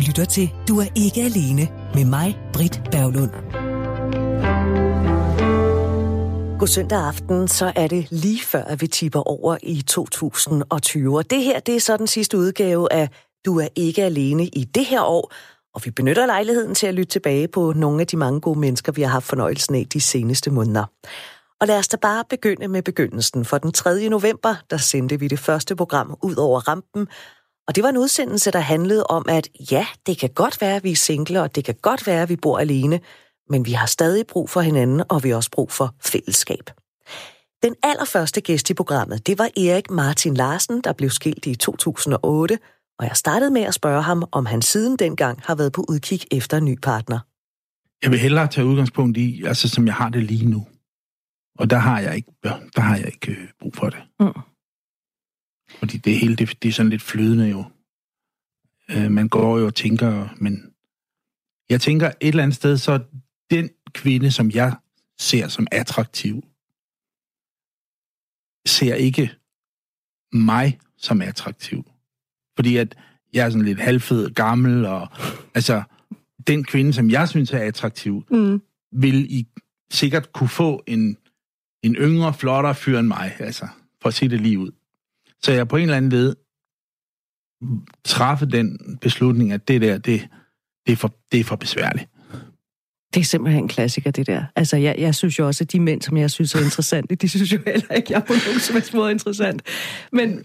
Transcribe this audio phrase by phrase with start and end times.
[0.00, 3.30] lytter til Du er ikke alene med mig, Britt Berglund.
[6.58, 11.16] God søndag aften, så er det lige før, at vi tipper over i 2020.
[11.16, 13.08] Og det her, det er så den sidste udgave af
[13.44, 15.32] Du er ikke alene i det her år.
[15.74, 18.92] Og vi benytter lejligheden til at lytte tilbage på nogle af de mange gode mennesker,
[18.92, 20.84] vi har haft fornøjelsen af de seneste måneder.
[21.60, 23.44] Og lad os da bare begynde med begyndelsen.
[23.44, 24.08] For den 3.
[24.08, 27.08] november, der sendte vi det første program ud over rampen,
[27.70, 30.84] og det var en udsendelse, der handlede om, at ja, det kan godt være, at
[30.84, 33.00] vi er single, og det kan godt være, at vi bor alene,
[33.48, 36.70] men vi har stadig brug for hinanden, og vi har også brug for fællesskab.
[37.62, 42.58] Den allerførste gæst i programmet, det var Erik Martin Larsen, der blev skilt i 2008,
[42.98, 46.20] og jeg startede med at spørge ham, om han siden dengang har været på udkig
[46.30, 47.18] efter en ny partner.
[48.02, 50.66] Jeg vil hellere tage udgangspunkt i, altså som jeg har det lige nu.
[51.58, 52.32] Og der har jeg ikke,
[52.76, 53.98] der har jeg ikke øh, brug for det.
[54.20, 54.40] Mm.
[55.78, 57.64] Fordi det hele, det, det er sådan lidt flydende jo.
[58.90, 60.72] Øh, man går jo og tænker, men
[61.70, 63.00] jeg tænker et eller andet sted, så
[63.50, 64.76] den kvinde, som jeg
[65.18, 66.44] ser som attraktiv,
[68.66, 69.30] ser ikke
[70.32, 71.84] mig som attraktiv.
[72.56, 72.96] Fordi at
[73.32, 75.08] jeg er sådan lidt halvfed, gammel, og
[75.54, 75.82] altså,
[76.46, 78.62] den kvinde, som jeg synes er attraktiv, mm.
[78.92, 79.46] vil I
[79.90, 81.16] sikkert kunne få en,
[81.82, 83.68] en yngre, flottere fyr end mig, altså,
[84.02, 84.70] for at sige det lige ud.
[85.42, 86.36] Så jeg på en eller anden led
[88.04, 90.28] træffe den beslutning, at det der, det,
[90.86, 92.08] det, er, for, det er for besværligt.
[93.14, 94.44] Det er simpelthen en klassiker, det der.
[94.56, 97.28] Altså, jeg, jeg synes jo også, at de mænd, som jeg synes er interessante, de
[97.28, 99.62] synes jo heller ikke, jeg er på nogen som helst måde interessant.
[100.12, 100.44] Men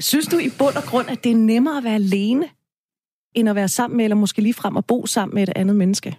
[0.00, 2.48] synes du i bund og grund, at det er nemmere at være alene,
[3.34, 5.76] end at være sammen med, eller måske lige frem at bo sammen med et andet
[5.76, 6.16] menneske?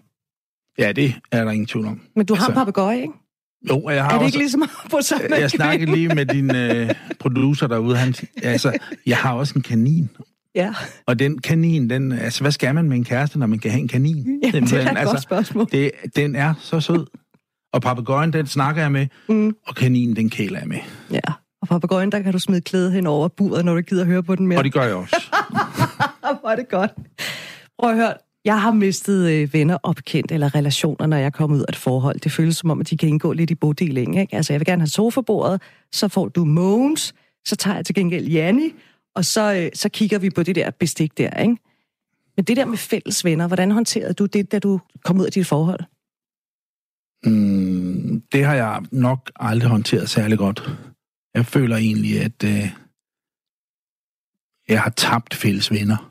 [0.78, 2.02] Ja, det er der ingen tvivl om.
[2.16, 3.14] Men du har altså, en papegøje, ikke?
[3.70, 6.56] Jo, jeg har Er det også, ikke ligesom på sammen Jeg snakkede lige med din
[6.56, 7.98] øh, producer derude.
[7.98, 10.10] Han, altså, jeg har også en kanin.
[10.56, 10.74] Ja.
[11.08, 13.82] Og den kanin, den, altså, hvad skal man med en kæreste, når man kan have
[13.82, 14.42] en kanin?
[14.44, 15.68] Ja, det er et altså, godt spørgsmål.
[15.72, 17.06] Det, den er så sød.
[17.74, 19.56] Og papegøjen, den snakker jeg med, mm.
[19.68, 20.80] og kaninen, den kæler jeg med.
[21.12, 24.24] Ja, og papegøjen, der kan du smide klæde hen over buret, når du gider høre
[24.24, 24.60] på den mere.
[24.60, 25.22] Og det gør jeg også.
[26.42, 26.92] Hvor er det godt.
[27.80, 28.14] Prøv at høre,
[28.50, 31.76] jeg har mistet øh, venner opkendt eller relationer, når jeg er kommet ud af et
[31.76, 32.20] forhold.
[32.20, 34.18] Det føles som om, at de kan indgå lidt i bodelingen.
[34.18, 34.36] Ikke?
[34.36, 35.62] Altså, jeg vil gerne have sofabordet,
[35.92, 37.14] så får du Mogens,
[37.46, 38.74] så tager jeg til gengæld Janni,
[39.16, 41.42] og så, øh, så kigger vi på det der bestik der.
[41.42, 41.58] Ikke?
[42.38, 45.32] Men det der med fælles venner, hvordan håndterede du det, da du kom ud af
[45.32, 45.80] dit forhold?
[47.26, 50.70] Mm, det har jeg nok aldrig håndteret særlig godt.
[51.34, 52.70] Jeg føler egentlig, at øh,
[54.70, 56.10] jeg har tabt fælles venner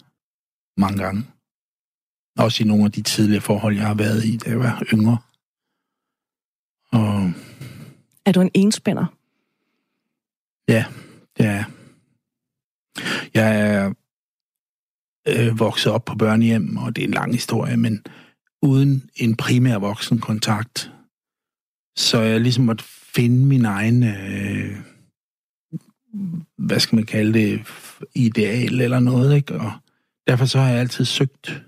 [0.76, 1.24] mange gange.
[2.38, 5.18] Også i nogle af de tidligere forhold, jeg har været i, da jeg var yngre.
[6.92, 7.32] Og...
[8.24, 9.06] Er du en enspænder?
[10.68, 10.84] Ja,
[11.36, 11.64] det er jeg.
[13.34, 13.92] Jeg er
[15.28, 18.04] øh, vokset op på børnehjem, og det er en lang historie, men
[18.62, 20.92] uden en primær voksenkontakt,
[21.96, 24.76] så jeg ligesom måtte finde min egen, øh,
[26.56, 27.62] hvad skal man kalde det,
[28.14, 29.54] ideal eller noget, ikke?
[29.54, 29.72] Og
[30.26, 31.62] derfor så har jeg altid søgt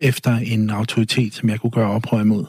[0.00, 2.46] efter en autoritet, som jeg kunne gøre oprør imod.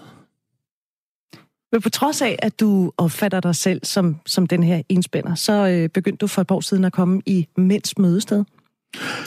[1.72, 5.68] Men på trods af, at du opfatter dig selv som, som den her enspænder, så
[5.68, 8.44] øh, begyndte du for et par år siden at komme i Mænds Mødested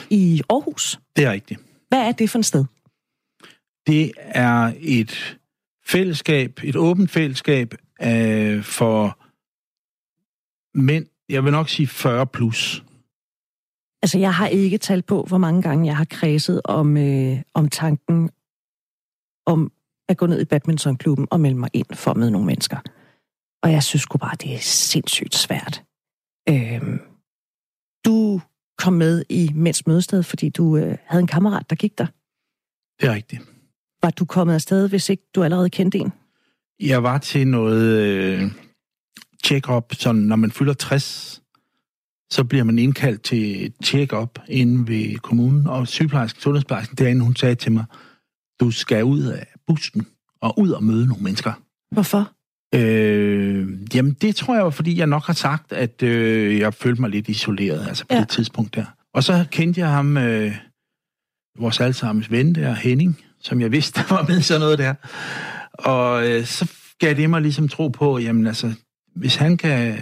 [0.09, 0.99] i Aarhus.
[1.15, 1.59] Det er rigtigt.
[1.89, 2.65] Hvad er det for et sted?
[3.87, 5.37] Det er et
[5.85, 9.17] fællesskab, et åbent fællesskab øh, for
[10.77, 12.83] mænd, jeg vil nok sige 40 plus.
[14.01, 17.69] Altså, jeg har ikke talt på, hvor mange gange jeg har kredset om, øh, om
[17.69, 18.29] tanken
[19.45, 19.71] om
[20.09, 22.77] at gå ned i badmintonklubben og melde mig ind for at møde nogle mennesker.
[23.63, 25.83] Og jeg synes sgu bare, det er sindssygt svært.
[26.49, 26.99] Øh,
[28.05, 28.41] du
[28.77, 32.05] kom med i Mænds Mødested, fordi du øh, havde en kammerat, der gik der.
[33.01, 33.41] Det er rigtigt.
[34.03, 36.11] Var du kommet afsted, hvis ikke du allerede kendte en?
[36.79, 38.51] Jeg var til noget øh,
[39.45, 41.40] check-up, så når man fylder 60,
[42.31, 47.55] så bliver man indkaldt til check-up inde ved kommunen, og sygeplejersken, sundhedsplejersken derinde, hun sagde
[47.55, 47.85] til mig,
[48.59, 50.07] du skal ud af bussen
[50.41, 51.53] og ud og møde nogle mennesker.
[51.91, 52.31] Hvorfor?
[52.75, 57.01] Øh, jamen, det tror jeg var, fordi jeg nok har sagt, at øh, jeg følte
[57.01, 58.19] mig lidt isoleret, altså på ja.
[58.19, 58.85] det tidspunkt der.
[59.13, 60.55] Og så kendte jeg ham, øh,
[61.59, 64.93] vores allesammens ven der, Henning, som jeg vidste, der var med sådan noget der.
[65.73, 68.73] Og øh, så gav det mig ligesom tro på, jamen altså,
[69.15, 69.99] hvis han kan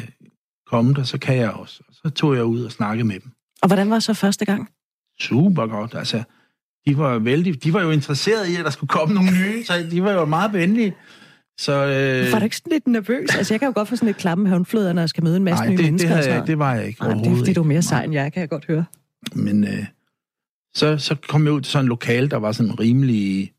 [0.68, 1.84] komme der, så kan jeg også.
[2.04, 3.32] Så tog jeg ud og snakkede med dem.
[3.62, 4.70] Og hvordan var så første gang?
[5.20, 6.24] Super godt, altså.
[6.88, 9.74] De var, vældig, de var jo interesserede i, at der skulle komme nogle nye, så
[9.92, 10.96] de var jo meget venlige.
[11.60, 12.32] Så, øh...
[12.34, 13.36] Var du ikke sådan lidt nervøs?
[13.36, 15.44] Altså, jeg kan jo godt få sådan lidt klamme håndfløder, når jeg skal møde en
[15.44, 16.16] masse Nej, nye det, mennesker.
[16.16, 18.14] Det, jeg, det var jeg ikke Nej, det er fordi, du er mere sej, end
[18.14, 18.86] jeg, kan jeg godt høre.
[19.34, 19.86] Men øh,
[20.74, 23.54] så, så kom jeg ud til sådan en lokal, der var sådan rimelig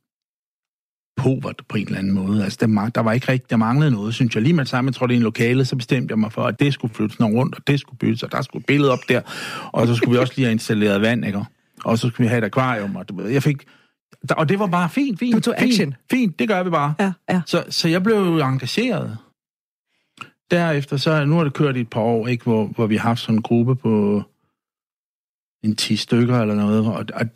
[1.22, 2.44] povert på en eller anden måde.
[2.44, 4.42] Altså, der, der var ikke rigtig, der manglede noget, synes jeg.
[4.42, 6.42] Lige med det samme, jeg tror, det er en lokale, så bestemte jeg mig for,
[6.42, 8.92] at det skulle flyttes noget rundt, og det skulle byttes, og der skulle et billede
[8.92, 9.20] op der,
[9.72, 11.44] og så skulle vi også lige have installeret vand, ikke?
[11.84, 13.64] Og så skulle vi have et akvarium, og jeg fik...
[14.30, 15.34] Og det var bare fint, fint.
[15.34, 15.86] Du tog action.
[15.86, 16.94] Fint, fint, det gør vi bare.
[17.00, 17.40] Ja, ja.
[17.46, 19.18] Så, så jeg blev engageret.
[20.50, 23.08] Derefter, så nu har det kørt i et par år, ikke, hvor, hvor vi har
[23.08, 24.22] haft sådan en gruppe på
[25.64, 27.26] en 10 stykker eller noget, og, og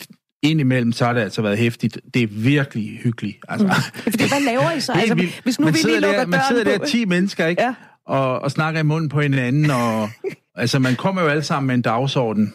[0.45, 1.99] indimellem så har det altså været hæftigt.
[2.15, 3.39] Det er virkelig hyggeligt.
[3.49, 3.73] Altså, mm.
[4.13, 4.93] Fordi hvad laver I så?
[5.01, 6.85] Altså, hvis nu man vi lige lukker der, Man sidder der på...
[6.85, 7.63] 10 mennesker, ikke?
[7.63, 7.75] Ja.
[8.07, 10.09] Og, og snakker i munden på hinanden, og
[10.63, 12.55] altså, man kommer jo alle sammen med en dagsorden.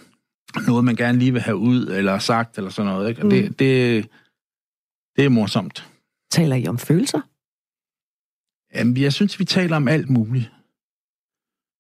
[0.68, 3.22] Noget, man gerne lige vil have ud, eller sagt, eller sådan noget, ikke?
[3.22, 3.32] Og mm.
[3.32, 4.08] det, det,
[5.16, 5.88] det er morsomt.
[6.32, 7.22] Taler I om følelser?
[8.76, 10.52] Jamen, jeg synes, vi taler om alt muligt.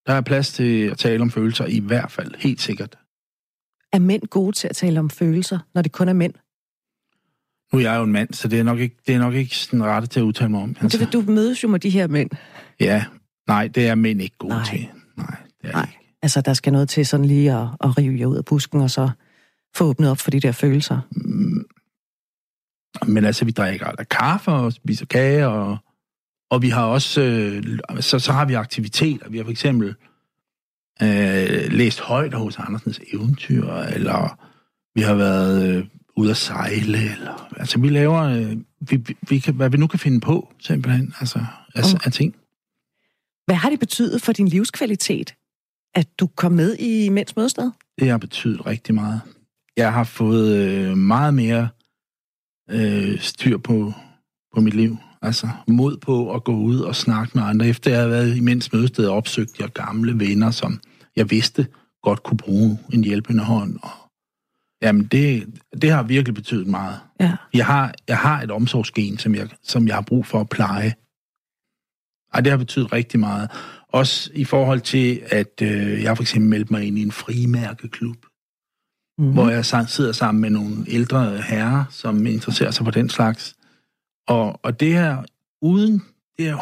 [0.08, 2.36] Der er plads til at tale om følelser, i hvert fald.
[2.38, 2.98] Helt sikkert.
[3.94, 6.34] Er mænd gode til at tale om følelser, når det kun er mænd?
[7.74, 9.58] Nu er jeg jo en mand, så det er nok ikke, det er nok ikke
[9.58, 10.76] sådan rette til at udtale mig om.
[10.82, 10.98] Altså.
[10.98, 12.30] Det, du mødes jo med de her mænd.
[12.80, 13.06] Ja,
[13.48, 14.66] nej, det er mænd ikke gode Nej.
[14.66, 14.88] til.
[15.18, 15.82] Nej, det er Nej.
[15.84, 16.00] ikke.
[16.22, 18.92] Altså, der skal noget til sådan lige at, at rive jer ud af busken, og
[18.92, 19.10] så
[19.76, 21.00] få åbnet op for de der følelser.
[21.12, 21.66] Mm.
[23.08, 25.78] Men altså, vi drikker aldrig kaffe og spiser kage, og,
[26.52, 27.64] og vi har også, øh,
[28.00, 29.30] så, så har vi aktiviteter.
[29.30, 29.96] Vi har for eksempel
[31.02, 34.40] øh, læst højt hos Andersens eventyr, eller
[34.96, 35.86] vi har været øh,
[36.18, 40.00] ude at sejle, eller, altså vi laver, øh, vi, vi- kan, hvad vi nu kan
[40.00, 42.06] finde på, simpelthen, altså, altså Oh.
[42.06, 42.36] af ting.
[43.46, 45.36] Hvad har det betydet for din livskvalitet,
[45.96, 47.72] at du kom med i Mænds Mødested?
[48.00, 49.22] Det har betydet rigtig meget.
[49.78, 51.70] Jeg har fået øh, meget mere
[52.72, 53.94] øh, styr på,
[54.56, 54.98] på mit liv.
[55.22, 57.68] Altså mod på at gå ud og snakke med andre.
[57.68, 60.80] Efter jeg har været i mænds mødested opsøgt jeg gamle venner, som
[61.16, 61.68] jeg vidste
[62.04, 63.80] godt kunne bruge en hjælpende hånd.
[63.84, 63.90] Og,
[64.82, 67.00] jamen, det, det har virkelig betydet meget.
[67.20, 67.36] Ja.
[67.54, 70.94] Jeg har, jeg har et omsorgsgen, som jeg, som jeg har brug for at pleje.
[72.34, 73.52] Og det har betydet rigtig meget.
[73.88, 78.18] Også i forhold til, at øh, jeg for eksempel meldte mig ind i en frimærkeklub,
[79.20, 79.34] Mm.
[79.34, 83.56] hvor jeg sidder sammen med nogle ældre herrer, som interesserer sig for den slags.
[84.28, 85.24] Og, og det er
[85.62, 86.04] uden,
[86.38, 86.58] det er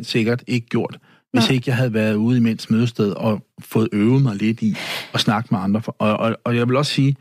[0.00, 0.98] 100% sikkert ikke gjort,
[1.34, 1.54] hvis Nej.
[1.54, 4.76] ikke jeg havde været ude i mænds mødested og fået øvet mig lidt i
[5.14, 5.82] at snakke med andre.
[5.86, 7.16] Og, og, og jeg vil også sige,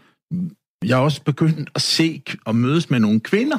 [0.85, 3.57] jeg har også begyndt at se og mødes med nogle kvinder.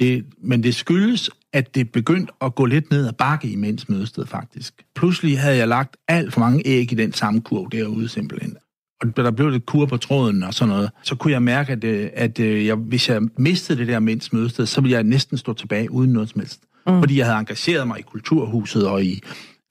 [0.00, 3.88] Det, men det skyldes, at det begyndte at gå lidt ned ad bakke i mænds
[3.88, 4.74] mødested, faktisk.
[4.94, 8.56] Pludselig havde jeg lagt alt for mange æg i den samme kurv derude, simpelthen.
[9.00, 10.90] Og der blev lidt kur på tråden og sådan noget.
[11.02, 14.32] Så kunne jeg mærke, at, øh, at øh, jeg, hvis jeg mistede det der mænds
[14.32, 16.60] mødested, så ville jeg næsten stå tilbage uden noget som helst.
[16.86, 17.00] Mm.
[17.00, 19.22] Fordi jeg havde engageret mig i kulturhuset og i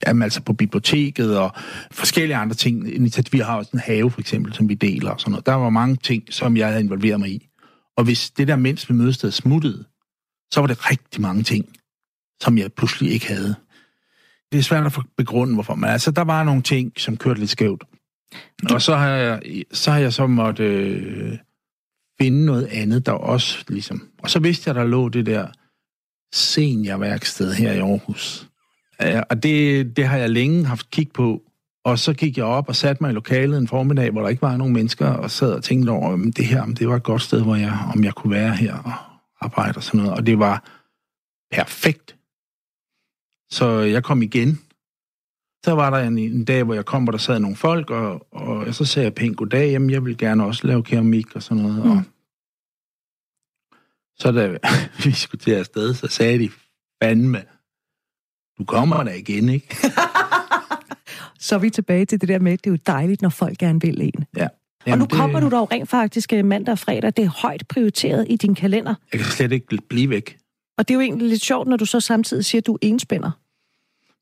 [0.06, 1.52] Jamen, altså på biblioteket og
[1.90, 2.86] forskellige andre ting.
[3.32, 5.46] Vi har også en have, for eksempel, som vi deler og sådan noget.
[5.46, 7.48] Der var mange ting, som jeg havde involveret mig i.
[7.96, 9.84] Og hvis det der mens vi mødested smuttede,
[10.52, 11.66] så var det rigtig mange ting,
[12.42, 13.54] som jeg pludselig ikke havde.
[14.52, 15.74] Det er svært at få- begrunde, hvorfor.
[15.74, 17.84] Men altså, der var nogle ting, som kørte lidt skævt.
[18.70, 19.40] Og så har jeg
[19.72, 21.38] så, har jeg så måtte øh,
[22.20, 24.08] finde noget andet, der også ligesom...
[24.18, 25.48] Og så vidste jeg, der lå det der
[26.34, 28.48] seniorværksted her i Aarhus.
[29.00, 31.42] Ja, og det, det har jeg længe haft kig på.
[31.84, 34.42] Og så gik jeg op og satte mig i lokalet en formiddag, hvor der ikke
[34.42, 37.02] var nogen mennesker, og sad og tænkte over, om det her, om det var et
[37.02, 38.92] godt sted, hvor jeg, om jeg kunne være her og
[39.40, 40.14] arbejde og sådan noget.
[40.14, 40.64] Og det var
[41.50, 42.16] perfekt.
[43.50, 44.60] Så jeg kom igen.
[45.64, 48.34] Så var der en, en dag, hvor jeg kom, hvor der sad nogle folk, og,
[48.34, 51.62] og så sagde jeg pænt goddag, jamen jeg vil gerne også lave keramik og sådan
[51.62, 51.84] noget.
[51.84, 51.90] Mm.
[51.90, 52.02] Og
[54.18, 54.58] så da
[55.04, 56.50] vi skulle til afsted, så sagde de,
[57.02, 57.42] fandme,
[58.58, 59.76] du kommer der igen, ikke?
[61.38, 63.58] Så er vi tilbage til det der med, at det er jo dejligt, når folk
[63.58, 64.24] gerne vil en.
[64.36, 64.48] Ja.
[64.86, 67.12] og nu kommer du dog rent faktisk øh, mandag og fredag.
[67.16, 68.94] Det er højt prioriteret i din kalender.
[69.12, 70.38] Jeg kan slet ikke blive væk.
[70.78, 72.78] Og det er jo egentlig lidt sjovt, når du så samtidig siger, at du er
[72.82, 73.30] enspænder.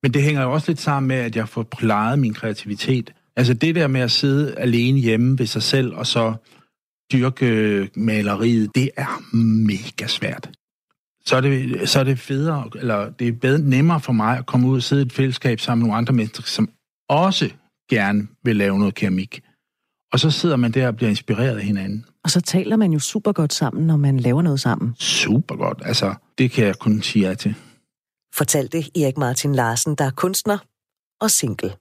[0.02, 3.12] Men det hænger jo også lidt sammen med, at jeg får plejet min kreativitet.
[3.36, 6.34] Altså det der med at sidde alene hjemme ved sig selv, og så
[7.12, 10.50] dyrke maleriet, det er mega svært.
[11.26, 14.46] Så er det, så er det federe, eller det er bedre, nemmere for mig at
[14.46, 16.70] komme ud og sidde i et fællesskab sammen med nogle andre mennesker, som
[17.08, 17.50] også
[17.90, 19.42] gerne vil lave noget keramik.
[20.12, 22.04] Og så sidder man der og bliver inspireret af hinanden.
[22.24, 24.94] Og så taler man jo super godt sammen, når man laver noget sammen.
[24.98, 25.82] Super godt.
[25.84, 27.54] Altså, det kan jeg kun sige ja til.
[28.34, 30.58] fortalte Erik Martin Larsen, der er kunstner
[31.20, 31.72] og single.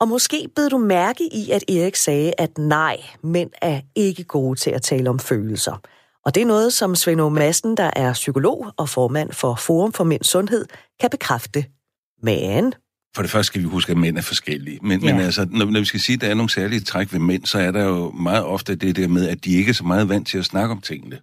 [0.00, 4.60] Og måske bed du mærke i, at Erik sagde, at nej, mænd er ikke gode
[4.60, 5.80] til at tale om følelser.
[6.24, 7.30] Og det er noget, som Svend.
[7.30, 10.66] Madsen, der er psykolog og formand for Forum for Mænds Sundhed,
[11.00, 11.64] kan bekræfte.
[12.22, 12.74] Men
[13.16, 14.78] for det første skal vi huske, at mænd er forskellige.
[14.82, 15.12] Men, ja.
[15.12, 17.46] men altså, når, når vi skal sige, at der er nogle særlige træk ved mænd,
[17.46, 20.08] så er der jo meget ofte det der med, at de ikke er så meget
[20.08, 21.20] vant til at snakke om tingene.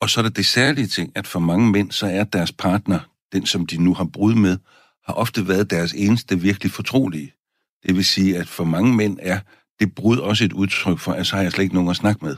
[0.00, 3.00] Og så er der det særlige ting, at for mange mænd, så er deres partner,
[3.32, 4.58] den som de nu har brud med,
[5.06, 7.32] har ofte været deres eneste virkelig fortrolige.
[7.86, 9.38] Det vil sige, at for mange mænd er
[9.80, 12.24] det brud også et udtryk for, at så har jeg slet ikke nogen at snakke
[12.24, 12.36] med.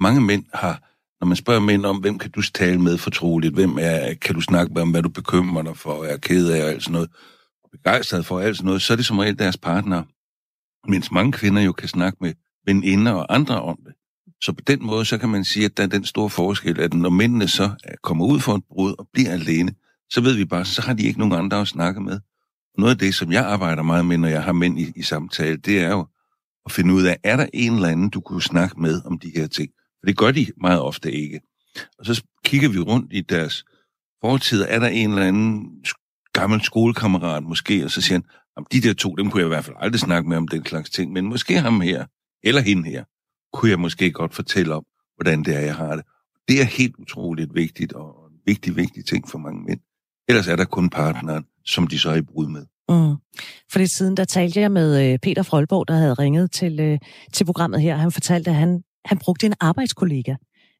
[0.00, 0.82] Mange mænd har,
[1.20, 4.40] når man spørger mænd om, hvem kan du tale med fortroligt, hvem er, kan du
[4.40, 7.10] snakke med om, hvad du bekymrer dig for, er ked af og alt sådan noget,
[7.72, 10.02] begejstret for alt sådan noget, så er det som regel deres partner.
[10.90, 12.32] Mens mange kvinder jo kan snakke med
[12.66, 13.94] veninder og andre om det.
[14.44, 16.94] Så på den måde, så kan man sige, at der er den store forskel, at
[16.94, 17.70] når mændene så
[18.02, 19.74] kommer ud for et brud og bliver alene,
[20.10, 22.20] så ved vi bare, så har de ikke nogen andre at snakke med.
[22.78, 25.56] Noget af det, som jeg arbejder meget med, når jeg har mænd i, i samtale,
[25.56, 26.06] det er jo
[26.66, 29.32] at finde ud af, er der en eller anden, du kunne snakke med om de
[29.36, 29.70] her ting?
[30.04, 31.40] Og det gør de meget ofte ikke.
[31.98, 33.64] Og så kigger vi rundt i deres
[34.24, 35.84] fortid, er der en eller anden
[36.32, 38.24] gammel skolekammerat måske, og så siger han,
[38.56, 40.66] om de der to, dem kunne jeg i hvert fald aldrig snakke med om den
[40.66, 42.06] slags ting, men måske ham her,
[42.42, 43.04] eller hende her,
[43.52, 44.84] kunne jeg måske godt fortælle om,
[45.16, 46.04] hvordan det er, jeg har det.
[46.48, 49.80] Det er helt utroligt vigtigt, og en vigtig, vigtig ting for mange mænd.
[50.28, 52.66] Ellers er der kun partneren, som de så er i brud med.
[52.88, 53.16] Mm.
[53.72, 56.98] For det siden, der talte jeg med øh, Peter Frolborg, der havde ringet til, øh,
[57.32, 57.96] til programmet her.
[57.96, 60.34] Han fortalte, at han, han brugte en arbejdskollega.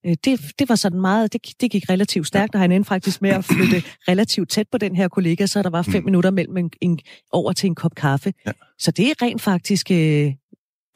[0.07, 3.23] Øh, det, det var sådan meget, det, det gik relativt stærkt, og han endte faktisk
[3.23, 6.04] med at flytte relativt tæt på den her kollega, så der var fem mm.
[6.04, 6.99] minutter mellem en, en,
[7.33, 8.33] over til en kop kaffe.
[8.47, 8.52] Ja.
[8.78, 10.33] Så det er rent faktisk, øh,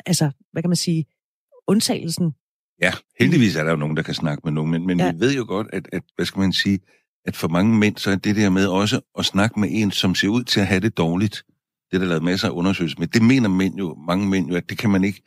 [0.06, 1.04] altså, hvad kan man sige,
[1.66, 2.32] undtagelsen.
[2.82, 5.12] Ja, heldigvis er der jo nogen, der kan snakke med nogen, men, men ja.
[5.12, 6.78] vi ved jo godt, at, at, hvad skal man sige,
[7.24, 10.14] at for mange mænd, så er det der med også at snakke med en, som
[10.14, 11.44] ser ud til at have det dårligt.
[11.90, 13.06] Det er der lavet masser af undersøgelser med.
[13.06, 15.22] Det mener mænd jo, mange mænd jo, at det kan man ikke,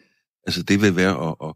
[0.48, 1.54] altså det vil være at, at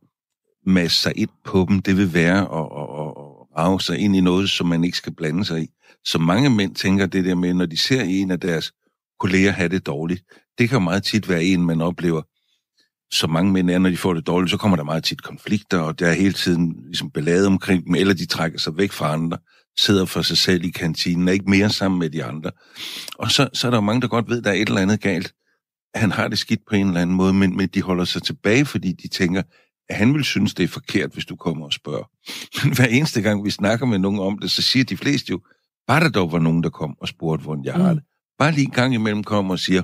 [0.66, 4.22] masse sig ind på dem, det vil være at, at, at rave sig ind i
[4.22, 5.68] noget, som man ikke skal blande sig i.
[6.06, 8.72] Så mange mænd tænker det der med, når de ser en af deres
[9.20, 10.24] kolleger have det dårligt,
[10.58, 12.22] det kan meget tit være en, man oplever,
[13.12, 15.80] så mange mænd er, når de får det dårligt, så kommer der meget tit konflikter,
[15.80, 19.14] og der er hele tiden ligesom ballade omkring dem, eller de trækker sig væk fra
[19.14, 19.38] andre,
[19.80, 22.52] sidder for sig selv i kantinen, er ikke mere sammen med de andre.
[23.16, 24.82] Og så, så er der jo mange, der godt ved, at der er et eller
[24.82, 25.34] andet galt.
[25.96, 28.66] Han har det skidt på en eller anden måde, men, men de holder sig tilbage,
[28.66, 29.42] fordi de tænker,
[29.90, 32.10] han vil synes, det er forkert, hvis du kommer og spørger.
[32.64, 35.42] Men hver eneste gang, vi snakker med nogen om det, så siger de fleste jo,
[35.88, 37.96] bare der dog var nogen, der kom og spurgte, hvordan jeg har mm.
[37.96, 38.06] det.
[38.40, 39.82] Bare lige en gang imellem kommer og siger,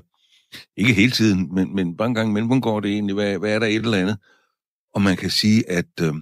[0.77, 3.55] ikke hele tiden, men, men bare en gang imellem, hvordan går det egentlig, hvad, hvad
[3.55, 4.17] er der et eller andet?
[4.95, 6.13] Og man kan sige, at øh,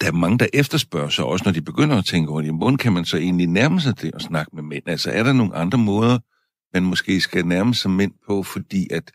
[0.00, 2.76] der er mange, der efterspørger sig, også når de begynder at tænke over det, hvordan
[2.76, 4.88] kan man så egentlig nærme sig det at snakke med mænd?
[4.88, 6.18] Altså er der nogle andre måder,
[6.74, 9.10] man måske skal nærme sig mænd på, fordi at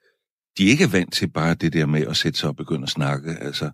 [0.57, 2.89] de ikke er vant til bare det der med at sætte sig og begynde at
[2.89, 3.37] snakke.
[3.41, 3.71] Altså,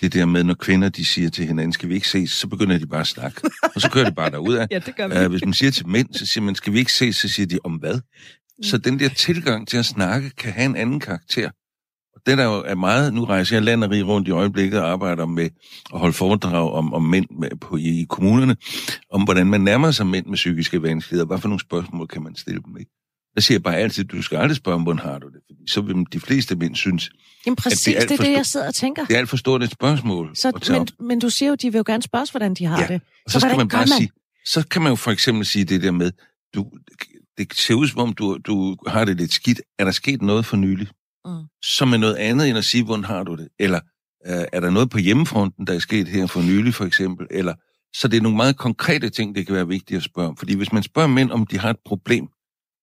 [0.00, 2.78] det der med, når kvinder de siger til hinanden, skal vi ikke ses, så begynder
[2.78, 3.50] de bare at snakke.
[3.74, 4.66] Og så kører de bare derud af.
[4.70, 5.24] ja, det gør vi.
[5.24, 7.46] Uh, hvis man siger til mænd, så siger man, skal vi ikke ses, så siger
[7.46, 7.94] de, om hvad?
[7.94, 8.62] Mm.
[8.62, 11.50] Så den der tilgang til at snakke kan have en anden karakter.
[12.14, 14.80] Og det der jo er meget, nu rejser jeg land og rig rundt i øjeblikket
[14.80, 15.48] og arbejder med
[15.94, 18.56] at holde foredrag om, om mænd med, på, i, i kommunerne,
[19.10, 21.26] om hvordan man nærmer sig mænd med psykiske vanskeligheder.
[21.26, 22.90] Hvad for nogle spørgsmål kan man stille dem, ikke?
[23.40, 25.40] Der siger jeg bare altid, du skal aldrig spørge, hvordan har du det?
[25.46, 27.10] Fordi så vil de fleste mænd synes,
[27.46, 29.04] Jamen præcis, det er, det, er det, jeg sidder og tænker.
[29.04, 31.78] Det er alt for stort et spørgsmål så, men, men du siger jo, de vil
[31.78, 33.00] jo gerne spørge hvordan de har ja, det.
[33.28, 33.98] Så, så skal man bare man?
[33.98, 34.10] sige,
[34.46, 36.12] så kan man jo for eksempel sige det der med,
[36.54, 36.66] du,
[37.38, 39.60] det ser ud som om, du, du har det lidt skidt.
[39.78, 40.88] Er der sket noget for nylig?
[41.24, 41.32] Mm.
[41.62, 43.48] Som er noget andet end at sige, hvordan har du det?
[43.58, 43.80] Eller
[44.26, 47.26] øh, er der noget på hjemmefronten, der er sket her for nylig for eksempel?
[47.30, 47.54] Eller,
[47.96, 50.36] så det er nogle meget konkrete ting, det kan være vigtigt at spørge om.
[50.36, 52.28] Fordi hvis man spørger mænd, om de har et problem,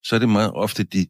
[0.08, 1.06] så er det meget ofte, de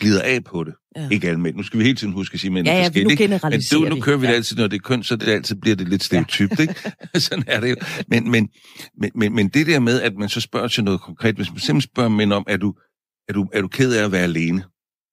[0.00, 0.74] glider af på det.
[0.96, 1.08] Ja.
[1.08, 1.56] Ikke alle mænd.
[1.56, 3.28] Nu skal vi hele tiden huske at sige, mænd ja, ja, er forskellige.
[3.72, 4.30] Nu men du, nu kører vi ja.
[4.30, 6.58] det altid, når det er køn, så det altid bliver det lidt stereotypt.
[6.58, 6.62] Ja.
[6.62, 6.74] Ikke?
[7.26, 7.76] Sådan er det jo.
[8.08, 8.48] Men, men,
[9.00, 11.58] men, men, men det der med, at man så spørger til noget konkret, hvis man
[11.58, 12.74] simpelthen spørger mænd om, er du,
[13.28, 14.64] er du, er du ked af at være alene?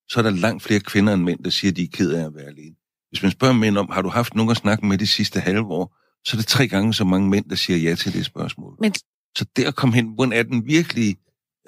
[0.10, 2.26] Så er der langt flere kvinder end mænd, der siger, at de er ked af
[2.26, 2.76] at være alene.
[3.10, 5.66] Hvis man spørger mænd om, har du haft nogen at snakke med de sidste halve
[5.66, 8.78] år, så er det tre gange så mange mænd, der siger ja til det spørgsmål.
[8.82, 8.94] Men...
[9.38, 11.16] Så der kom hen, hvordan er den virkelige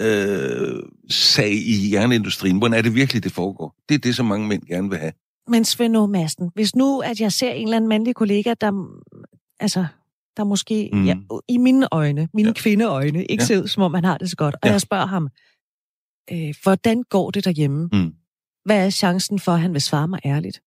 [0.02, 2.58] øh, sag i jernindustrien?
[2.58, 3.76] Hvordan er det virkelig, det foregår?
[3.90, 5.12] Det er det, som mange mænd gerne vil have.
[5.48, 9.02] Men Svend Madsen, hvis nu, at jeg ser en eller anden mandlig kollega, der,
[9.60, 9.86] altså,
[10.38, 11.06] der måske mm.
[11.06, 11.16] ja,
[11.48, 12.54] i mine øjne, mine ja.
[12.54, 13.46] kvindeøjne, ikke ja.
[13.46, 14.72] ser ud, som om han har det så godt, og ja.
[14.72, 15.30] jeg spørger ham,
[16.32, 17.90] øh, hvordan går det derhjemme?
[17.94, 18.14] Mm.
[18.66, 20.62] Hvad er chancen for, at han vil svare mig ærligt?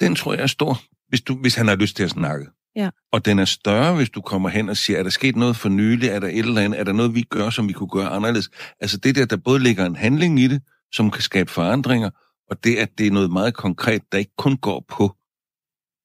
[0.00, 2.46] Den tror jeg er stor, hvis, du, hvis han har lyst til at snakke.
[2.76, 2.90] Ja.
[3.12, 5.68] Og den er større, hvis du kommer hen og siger, er der sket noget for
[5.68, 6.08] nylig?
[6.08, 6.80] Er der et eller andet?
[6.80, 8.50] Er der noget, vi gør, som vi kunne gøre anderledes?
[8.80, 10.62] Altså det der, der både ligger en handling i det,
[10.92, 12.10] som kan skabe forandringer,
[12.50, 15.16] og det, at det er noget meget konkret, der ikke kun går på,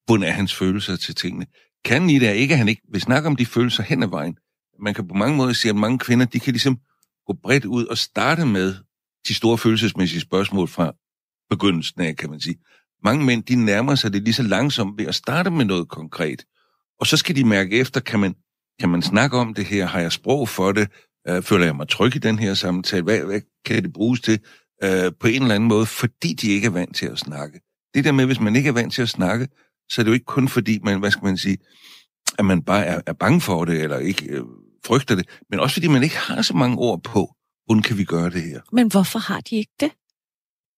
[0.06, 1.46] hvordan er hans følelser til tingene.
[1.86, 4.08] Kan i det er ikke, at han ikke vil snakke om de følelser hen ad
[4.08, 4.38] vejen.
[4.80, 6.80] Man kan på mange måder sige, at mange kvinder, de kan ligesom
[7.28, 8.76] gå bredt ud og starte med
[9.28, 10.92] de store følelsesmæssige spørgsmål fra
[11.50, 12.56] begyndelsen af, kan man sige.
[13.04, 16.46] Mange mænd, de nærmer sig det lige så langsomt ved at starte med noget konkret.
[17.00, 18.36] Og så skal de mærke efter, kan man,
[18.80, 19.86] kan man snakke om det her?
[19.86, 20.90] Har jeg sprog for det?
[21.28, 23.04] Øh, føler jeg mig tryg i den her samtale?
[23.04, 24.40] Hvad, hvad kan det bruges til?
[24.84, 27.60] Øh, på en eller anden måde, fordi de ikke er vant til at snakke.
[27.94, 29.48] Det der med, hvis man ikke er vant til at snakke,
[29.92, 31.58] så er det jo ikke kun fordi, man, hvad skal man sige,
[32.40, 34.44] at man bare er, er bange for det, eller ikke øh,
[34.86, 38.04] frygter det, men også fordi man ikke har så mange ord på, hvordan kan vi
[38.04, 38.62] gøre det her.
[38.72, 39.92] Men hvorfor har de ikke det?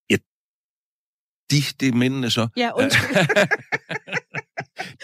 [0.10, 0.18] Ja,
[1.52, 2.48] de, det er mændene så.
[2.58, 3.16] Ja, undskyld.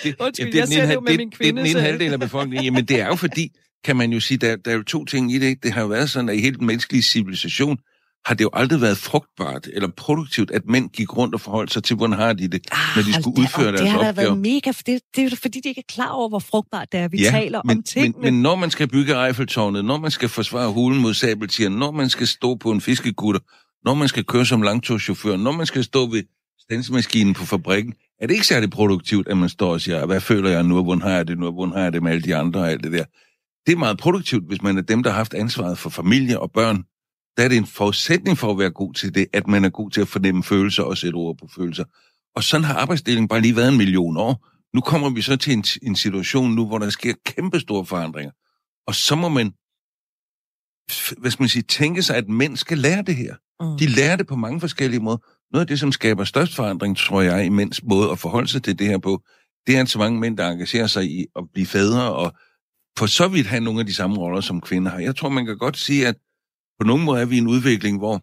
[0.08, 1.62] det, undskyld, ja, jeg ser det jo med det, min kvinde.
[1.62, 2.66] Det er den ene halvdel af befolkningen.
[2.66, 3.50] Jamen, det er jo fordi,
[3.86, 5.64] kan man jo sige, der, der er jo to ting i det.
[5.64, 7.78] Det har jo været sådan, at i hele den menneskelige civilisation,
[8.26, 11.84] har det jo aldrig været frugtbart eller produktivt, at mænd gik rundt og forholdt sig
[11.84, 13.98] til, hvordan har de det, ah, når de skulle udføre deres opgaver.
[13.98, 16.40] Det har været mega, for det, det er fordi, de ikke er klar over, hvor
[16.40, 18.14] frugtbart det er, vi ja, taler men, om tingene.
[18.22, 21.92] Men, men når man skal bygge Eiffeltårnet, når man skal forsvare hulen mod sabeltiger, når
[21.92, 23.42] man skal stå på en fiskekutter,
[23.86, 26.24] når man skal køre som langtogschauffør, når man skal stå ved
[26.60, 30.50] stensmaskinen på fabrikken, er det ikke særlig produktivt, at man står og siger, hvad føler
[30.50, 32.60] jeg nu, hvordan har jeg det nu, hvordan har jeg det med alle de andre
[32.60, 33.04] og alt det der.
[33.66, 36.52] Det er meget produktivt, hvis man er dem, der har haft ansvaret for familie og
[36.52, 36.84] børn,
[37.38, 39.92] der er det en forudsætning for at være god til det, at man er god
[39.92, 41.84] til at fornemme følelser og sætte ord på følelser.
[42.36, 44.48] Og sådan har arbejdsdelingen bare lige været en million år.
[44.76, 48.32] Nu kommer vi så til en, en situation nu, hvor der sker kæmpe store forandringer.
[48.88, 49.54] Og så må man,
[51.18, 53.36] hvad skal man sige, tænke sig, at mænd skal lære det her.
[53.60, 53.78] Mm.
[53.78, 55.18] De lærer det på mange forskellige måder.
[55.52, 58.64] Noget af det, som skaber størst forandring, tror jeg, i mænds måde at forholde sig
[58.64, 59.24] til det her på,
[59.68, 62.34] det er, at så mange mænd, der engagerer sig i at blive fædre, og
[62.98, 65.00] for så vidt have nogle af de samme roller, som kvinder har.
[65.00, 66.16] Jeg tror, man kan godt sige, at
[66.80, 68.22] på nogen måde er vi i en udvikling, hvor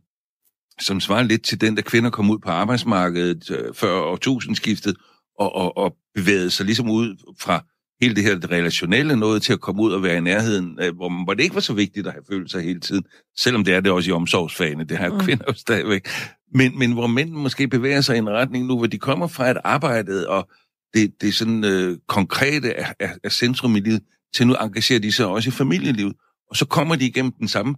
[0.81, 4.97] som svarer lidt til den, der kvinder kom ud på arbejdsmarkedet øh, før årtusindskiftet,
[5.39, 7.65] og, og, og bevægede sig ligesom ud fra
[8.01, 10.97] hele det her det relationelle noget til at komme ud og være i nærheden, øh,
[10.97, 13.05] hvor, hvor det ikke var så vigtigt at have følelser hele tiden,
[13.39, 15.21] selvom det er det også i omsorgsfagene, det har mm.
[15.21, 16.09] kvinder jo stadigvæk.
[16.55, 19.51] Men, men hvor mænd måske bevæger sig i en retning nu, hvor de kommer fra
[19.51, 20.49] et arbejde, og
[20.95, 24.03] det, det er sådan øh, konkrete er, er, er centrum i livet,
[24.35, 26.15] til nu engagerer de sig også i familielivet.
[26.51, 27.75] Og så kommer de igennem den samme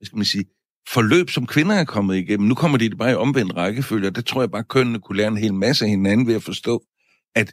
[0.00, 0.44] hvad skal man sige,
[0.88, 2.48] forløb, som kvinder er kommet igennem.
[2.48, 5.28] Nu kommer de bare i omvendt rækkefølge, og det tror jeg bare, kønnene kunne lære
[5.28, 6.82] en hel masse af hinanden ved at forstå,
[7.34, 7.52] at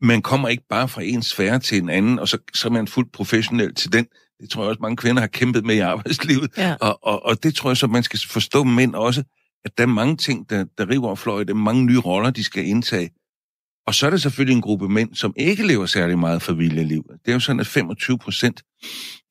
[0.00, 2.88] man kommer ikke bare fra en sfære til en anden, og så, så er man
[2.88, 4.06] fuldt professionel til den.
[4.40, 6.50] Det tror jeg også, mange kvinder har kæmpet med i arbejdslivet.
[6.56, 6.74] Ja.
[6.80, 9.22] Og, og, og det tror jeg så, man skal forstå mænd også,
[9.64, 11.44] at der er mange ting, der, der river og fløj.
[11.44, 13.10] Der er mange nye roller, de skal indtage.
[13.86, 17.04] Og så er der selvfølgelig en gruppe mænd, som ikke lever særlig meget familieliv.
[17.24, 18.62] Det er jo sådan, at 25 procent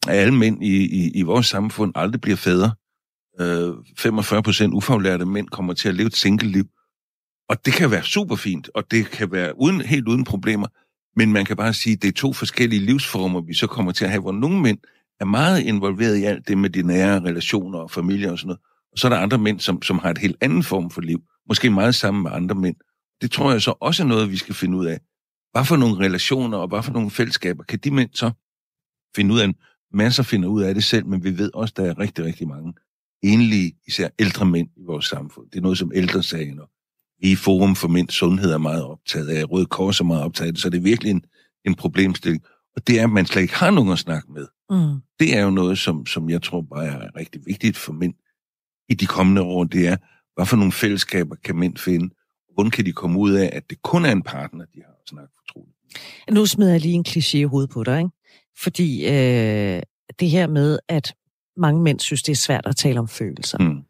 [0.07, 2.71] af alle mænd i, i, i vores samfund aldrig bliver fædre.
[3.39, 6.65] Øh, 45 procent ufaglærte mænd kommer til at leve et single-liv.
[7.49, 10.67] Og det kan være super fint, og det kan være uden, helt uden problemer.
[11.15, 14.05] Men man kan bare sige, at det er to forskellige livsformer, vi så kommer til
[14.05, 14.77] at have, hvor nogle mænd
[15.19, 18.61] er meget involveret i alt det med de nære relationer og familie og sådan noget.
[18.91, 21.21] Og så er der andre mænd, som, som har et helt andet form for liv.
[21.47, 22.75] Måske meget sammen med andre mænd.
[23.21, 24.99] Det tror jeg så også er noget, vi skal finde ud af.
[25.51, 28.31] Hvad for nogle relationer og hvad for nogle fællesskaber kan de mænd så
[29.15, 29.53] finde ud af?
[29.93, 32.47] Masser finder ud af det selv, men vi ved også, at der er rigtig, rigtig
[32.47, 32.73] mange
[33.23, 35.49] enlige, især ældre mænd i vores samfund.
[35.49, 36.69] Det er noget, som ældresagen og
[37.19, 40.57] i Forum for Mænds Sundhed er meget optaget af, Røde Kors er meget optaget af
[40.57, 41.25] så det er virkelig en,
[41.65, 42.43] en problemstilling.
[42.75, 44.47] Og det er, at man slet ikke har nogen at snakke med.
[44.69, 45.01] Mm.
[45.19, 48.13] Det er jo noget, som, som jeg tror bare er rigtig vigtigt for mænd
[48.89, 49.63] i de kommende år.
[49.63, 49.97] Det er,
[50.35, 52.09] hvad for nogle fællesskaber kan mænd finde,
[52.53, 55.09] Hvordan kan de komme ud af, at det kun er en partner, de har at
[55.09, 55.77] snakke fortroligt?
[56.31, 58.09] Nu smider jeg lige en kliché i hovedet på dig, ikke?
[58.57, 59.81] Fordi øh,
[60.19, 61.13] det her med, at
[61.57, 63.57] mange mænd synes, det er svært at tale om følelser.
[63.57, 63.81] Mm.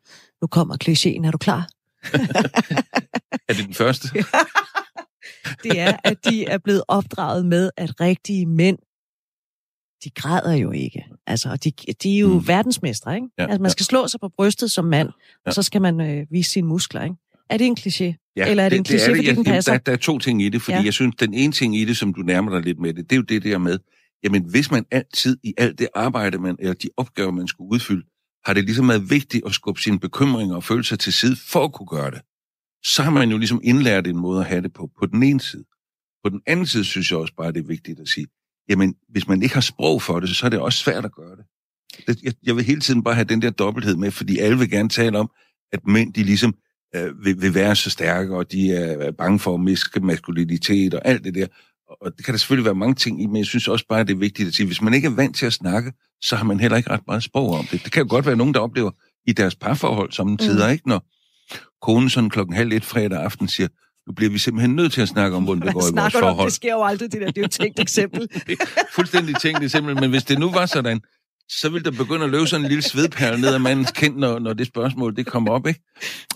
[0.42, 1.28] Nu kommer klichéen.
[1.28, 1.70] Er du klar?
[3.50, 4.08] er det den første?
[5.64, 8.78] det er, at de er blevet opdraget med, at rigtige mænd,
[10.04, 11.06] de græder jo ikke.
[11.28, 11.72] Altså, de,
[12.04, 12.48] de er jo mm.
[12.48, 13.28] verdensmestre, ikke?
[13.38, 13.86] Ja, altså, man skal ja.
[13.86, 15.50] slå sig på brystet som mand, ja.
[15.50, 17.16] og så skal man øh, vise sine muskler, ikke?
[17.50, 18.34] Er det en kliché?
[18.36, 19.72] Ja, Eller er det, det en kliché, det er fordi jeg, den passer?
[19.72, 20.84] Der, der er to ting i det, fordi ja.
[20.84, 23.16] jeg synes, den ene ting i det, som du nærmer dig lidt med det, det
[23.16, 23.80] er jo det der med,
[24.24, 28.04] jamen hvis man altid i alt det arbejde, man, eller de opgaver, man skulle udfylde,
[28.46, 31.74] har det ligesom været vigtigt at skubbe sine bekymringer og følelser til side for at
[31.74, 32.22] kunne gøre det.
[32.84, 35.42] Så har man jo ligesom indlært en måde at have det på, på den ene
[35.42, 35.64] side.
[36.24, 38.28] På den anden side synes jeg også bare, det er vigtigt at sige,
[38.70, 41.36] jamen hvis man ikke har sprog for det, så er det også svært at gøre
[41.36, 41.46] det.
[42.24, 44.90] Jeg, jeg vil hele tiden bare have den der dobbelthed med, fordi alle vil gerne
[44.90, 45.32] tale om,
[45.74, 46.54] at mænd de ligesom
[46.96, 51.02] øh, vil, vil være så stærke, og de er bange for at miske maskulinitet og
[51.06, 51.48] alt det der.
[52.02, 54.08] Og det kan der selvfølgelig være mange ting i, men jeg synes også bare, at
[54.08, 56.44] det er vigtigt at sige, hvis man ikke er vant til at snakke, så har
[56.44, 57.84] man heller ikke ret meget sprog om det.
[57.84, 58.92] Det kan jo godt være nogen, der oplever
[59.28, 60.72] i deres parforhold som tider, mm.
[60.72, 60.88] ikke?
[60.90, 61.06] Når
[61.82, 63.68] konen sådan klokken halv et fredag aften siger,
[64.12, 66.40] nu bliver vi simpelthen nødt til at snakke om, hvordan det går i vores forhold.
[66.40, 66.46] Om?
[66.46, 67.28] Det sker jo aldrig, det der.
[67.28, 68.28] Det er jo et tænkt eksempel.
[68.96, 71.02] Fuldstændig tænkt eksempel, men hvis det nu var sådan,
[71.50, 74.40] så vil der begynde at løbe sådan en lille svedpærle ned ad mandens kind, når,
[74.40, 75.82] når det spørgsmål det kommer op, ikke?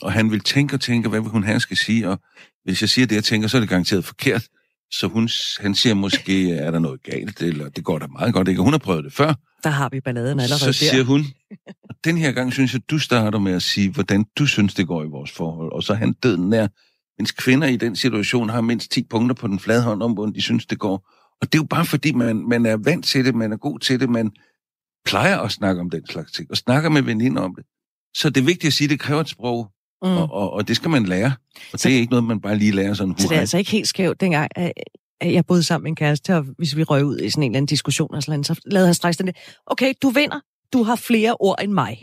[0.02, 2.20] Og han vil tænke og tænke, hvad vil hun have skal sige, og
[2.64, 4.48] hvis jeg siger det, jeg tænker, så er det garanteret forkert.
[4.92, 8.48] Så hun, han siger måske, er der noget galt, eller det går da meget godt,
[8.48, 8.62] ikke?
[8.62, 9.34] hun har prøvet det før.
[9.64, 11.04] Der har vi balladen allerede Så siger der.
[11.04, 11.26] hun,
[12.04, 15.04] den her gang synes jeg, du starter med at sige, hvordan du synes, det går
[15.04, 15.72] i vores forhold.
[15.72, 16.68] Og så er han døden nær,
[17.20, 20.34] mens kvinder i den situation har mindst 10 punkter på den flade hånd om, hvordan
[20.34, 21.12] de synes, det går.
[21.42, 23.80] Og det er jo bare fordi, man, man er vant til det, man er god
[23.80, 24.32] til det, man
[25.06, 27.66] plejer at snakke om den slags ting, og snakker med veninder om det.
[28.16, 30.10] Så det er vigtigt at sige, at det kræver et sprog, mm.
[30.10, 31.34] og, og, og det skal man lære.
[31.74, 33.18] Og så, det er ikke noget, man bare lige lærer sådan.
[33.18, 34.52] Så det er altså ikke helt skævt, dengang
[35.22, 37.52] at jeg boede sammen med en kæreste, og hvis vi røg ud i sådan en
[37.52, 39.34] eller anden diskussion, og sådan, så lavede han straks den
[39.66, 40.40] okay, du vinder,
[40.74, 42.00] du har flere ord end mig.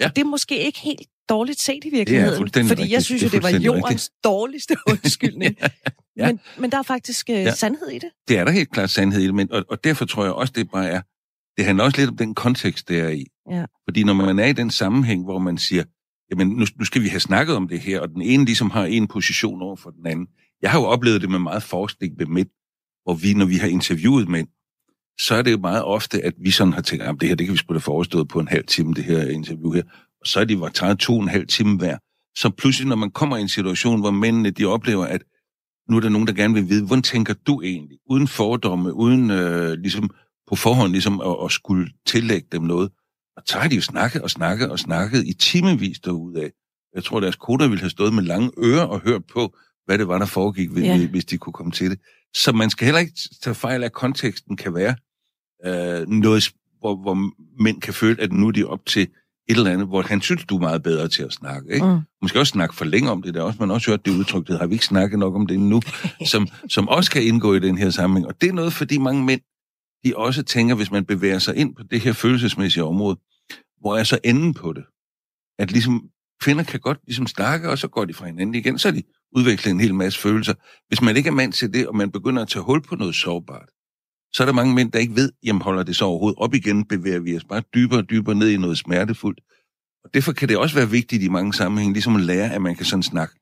[0.00, 0.08] Ja.
[0.08, 2.48] Det er måske ikke helt dårligt set i virkeligheden.
[2.48, 2.90] Fordi rigtigt.
[2.90, 4.10] jeg synes jo, det, det var jordens rigtigt.
[4.24, 5.56] dårligste undskyldning.
[5.60, 5.68] ja,
[6.16, 6.26] ja.
[6.26, 7.54] Men, men der er faktisk uh, ja.
[7.54, 8.10] sandhed i det.
[8.28, 10.52] Det er der helt klart sandhed i det, men, og, og derfor tror jeg også,
[10.56, 11.00] det bare er,
[11.56, 13.26] det handler også lidt om den kontekst, det er i.
[13.50, 13.64] Ja.
[13.88, 15.84] Fordi når man er i den sammenhæng, hvor man siger,
[16.30, 18.84] jamen nu, nu skal vi have snakket om det her, og den ene ligesom har
[18.84, 20.26] en position over for den anden.
[20.62, 22.48] Jeg har jo oplevet det med meget forskning med mænd,
[23.04, 24.48] hvor vi, når vi har interviewet mænd,
[25.20, 27.46] så er det jo meget ofte, at vi sådan har tænkt, at det her, det
[27.46, 29.82] kan vi sgu da forestå på en halv time, det her interview her.
[30.22, 31.98] Og så er de var taget to og en halv time hver.
[32.36, 35.22] Så pludselig, når man kommer i en situation, hvor mændene, de oplever, at
[35.88, 37.98] nu er der nogen, der gerne vil vide, hvordan tænker du egentlig?
[38.10, 40.10] Uden fordomme, uden øh, ligesom
[40.48, 42.90] på forhånd ligesom at, at skulle tillægge dem noget.
[43.36, 46.00] Og så har de jo snakket og snakket og snakket i timevis
[46.36, 46.50] af.
[46.94, 50.08] Jeg tror, deres koder ville have stået med lange ører og hørt på, hvad det
[50.08, 51.06] var, der foregik, ja.
[51.06, 52.00] hvis de kunne komme til det.
[52.34, 54.94] Så man skal heller ikke tage fejl af, at konteksten kan være
[55.66, 57.30] øh, noget, hvor, hvor
[57.62, 59.08] mænd kan føle, at nu er de op til
[59.52, 61.74] et eller andet, hvor han synes, du er meget bedre til at snakke.
[61.74, 61.86] Ikke?
[61.86, 62.00] Mm.
[62.22, 63.34] Måske også snakke for længe om det.
[63.34, 65.60] Der også, man også hørt det udtryk, det har vi ikke snakket nok om det
[65.60, 65.80] nu,
[66.32, 68.26] som, som også kan indgå i den her sammenhæng.
[68.26, 69.40] Og det er noget, fordi mange mænd
[70.04, 73.16] de også tænker, hvis man bevæger sig ind på det her følelsesmæssige område,
[73.80, 74.84] hvor er så enden på det?
[75.58, 76.08] At ligesom
[76.40, 79.02] kvinder kan godt ligesom snakke, og så går de fra hinanden igen, så de
[79.36, 80.54] udvikler en hel masse følelser.
[80.88, 83.14] Hvis man ikke er mand til det, og man begynder at tage hul på noget
[83.14, 83.68] sårbart,
[84.32, 86.84] så er der mange mænd, der ikke ved, jamen holder det så overhovedet op igen,
[86.84, 89.40] bevæger vi os bare dybere og dybere ned i noget smertefuldt.
[90.04, 92.74] Og derfor kan det også være vigtigt i mange sammenhænge, ligesom at lære, at man
[92.76, 93.34] kan sådan snakke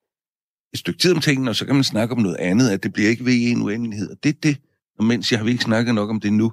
[0.72, 2.92] et stykke tid om tingene, og så kan man snakke om noget andet, at det
[2.92, 4.10] bliver ikke ved i en uendelighed.
[4.10, 4.56] Og det er det,
[4.98, 6.52] og mens jeg har vi ikke snakket nok om det nu,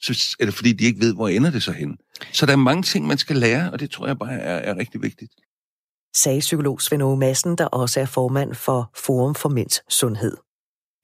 [0.00, 1.96] så er det fordi, de ikke ved, hvor ender det så hen.
[2.32, 4.76] Så der er mange ting, man skal lære, og det tror jeg bare er, er
[4.76, 5.32] rigtig vigtigt.
[6.16, 10.36] Sagde psykolog Svend Ove Madsen, der også er formand for Forum for Mænds Sundhed.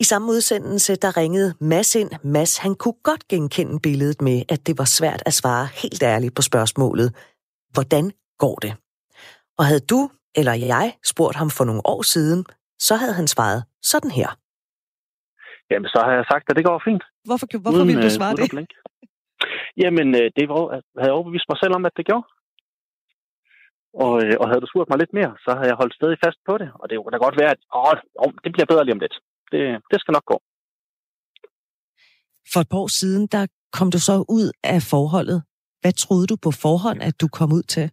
[0.05, 2.11] I samme udsendelse, der ringede Mads ind.
[2.37, 6.35] Mads, han kunne godt genkende billedet med, at det var svært at svare helt ærligt
[6.39, 7.09] på spørgsmålet.
[7.75, 8.05] Hvordan
[8.43, 8.73] går det?
[9.59, 10.01] Og havde du
[10.39, 12.41] eller jeg spurgt ham for nogle år siden,
[12.87, 13.61] så havde han svaret
[13.93, 14.31] sådan her.
[15.71, 17.05] Jamen, så har jeg sagt, at det går fint.
[17.29, 18.51] Hvorfor, hvorfor uden, ville du øh, svare det?
[18.55, 18.73] Blink.
[19.83, 20.61] Jamen, øh, det var,
[21.01, 22.27] havde jeg overbevist mig selv om, at det gjorde.
[24.05, 26.41] Og, øh, og havde du spurgt mig lidt mere, så havde jeg holdt stadig fast
[26.49, 26.69] på det.
[26.81, 27.63] Og det kunne da godt være, at
[28.25, 29.17] åh, det bliver bedre lige om lidt.
[29.55, 30.39] Det, det skal nok gå.
[32.53, 33.43] For et par år siden, der
[33.77, 35.39] kom du så ud af forholdet.
[35.83, 37.87] Hvad troede du på forhånd, at du kom ud til?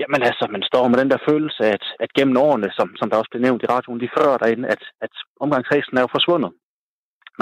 [0.00, 3.16] Jamen altså, man står med den der følelse, at, at gennem årene, som, som der
[3.16, 6.52] også blev nævnt i radioen lige før derinde, at, at omgangskredsen er jo forsvundet.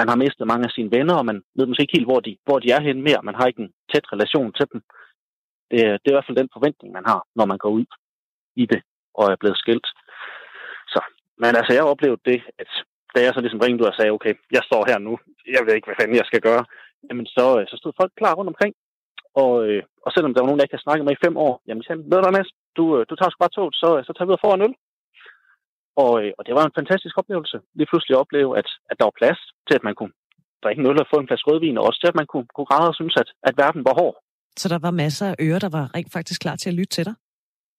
[0.00, 2.32] Man har mistet mange af sine venner, og man ved måske ikke helt, hvor de,
[2.46, 3.26] hvor de er henne mere.
[3.28, 4.80] Man har ikke en tæt relation til dem.
[5.70, 7.87] Det, det er i hvert fald den forventning, man har, når man går ud
[8.62, 8.82] i det
[9.18, 9.87] og er blevet skilt.
[10.92, 11.00] Så,
[11.40, 12.70] men altså, jeg har oplevet det, at
[13.14, 15.12] da jeg så ligesom ringede ud og sagde, okay, jeg står her nu,
[15.55, 16.64] jeg ved ikke, hvad fanden jeg skal gøre,
[17.09, 18.74] jamen så, så stod folk klar rundt omkring
[19.42, 21.55] og, øh, og selvom der var nogen, der ikke har snakket med i fem år,
[21.66, 24.27] jamen sagde ved du Mads, du, øh, du tager sgu bare toget, så, så tager
[24.27, 24.74] vi ud og får en øl.
[26.05, 27.57] Og, øh, og det var en fantastisk oplevelse.
[27.79, 30.14] Lige pludselig at opleve, at, at der var plads til, at man kunne
[30.62, 32.70] drikke en øl og få en flaske rødvin, og også til, at man kunne, kunne
[32.70, 34.16] græde og synes, at, at verden var hård.
[34.61, 37.05] Så der var masser af ører, der var rent faktisk klar til at lytte til
[37.09, 37.14] dig?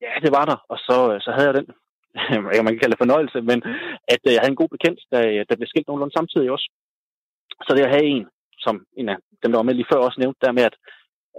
[0.06, 0.58] Ja, det var der.
[0.72, 1.68] Og så, så havde jeg den,
[2.66, 3.60] man kan kalde det fornøjelse, men
[4.14, 6.68] at jeg havde en god bekendt, der, der blev skilt nogenlunde samtidig også.
[7.66, 8.26] Så det at have en,
[8.66, 10.76] som en af dem, der var med lige før også nævnte, der med, at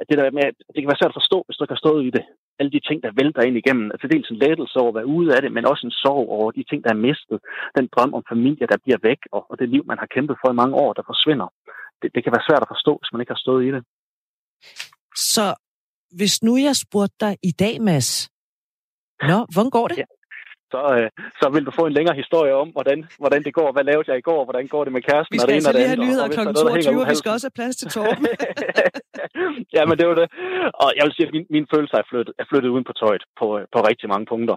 [0.00, 1.84] at det der med, at det kan være svært at forstå, hvis du ikke har
[1.84, 2.24] stået i det.
[2.58, 3.86] Alle de ting, der vælter ind igennem.
[3.94, 6.50] Altså dels en lettelse over at være ude af det, men også en sorg over
[6.58, 7.38] de ting, der er mistet.
[7.78, 10.48] Den drøm om familie, der bliver væk, og, og det liv, man har kæmpet for
[10.50, 11.48] i mange år, der forsvinder.
[12.00, 13.82] Det, det kan være svært at forstå, hvis man ikke har stået i det.
[15.32, 15.46] Så
[16.18, 18.10] hvis nu jeg spurgte dig i dag, Mads,
[19.30, 19.98] Nå, hvordan går det?
[19.98, 20.04] Ja
[20.72, 21.08] så, øh,
[21.40, 24.18] så vil du få en længere historie om, hvordan, hvordan det går, hvad lavede jeg
[24.18, 25.34] i går, hvordan går det med kæresten.
[25.34, 26.40] Vi skal altså lige have nyheder kl.
[26.54, 28.26] 22, og vi skal også have plads til Torben.
[29.76, 30.28] ja, men det var det.
[30.82, 33.24] Og jeg vil sige, at min, min følelse er flyttet, er flyttet uden på tøjet
[33.40, 34.56] på, på rigtig mange punkter.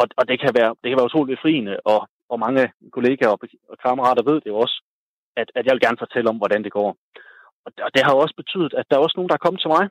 [0.00, 2.00] Og, og det, kan være, det kan være utroligt befriende, og,
[2.32, 2.62] og mange
[2.96, 3.38] kollegaer og,
[3.72, 4.76] og kammerater ved det jo også,
[5.40, 6.90] at, at jeg vil gerne fortælle om, hvordan det går.
[7.64, 9.60] Og, og det har jo også betydet, at der er også nogen, der er kommet
[9.62, 9.84] til mig,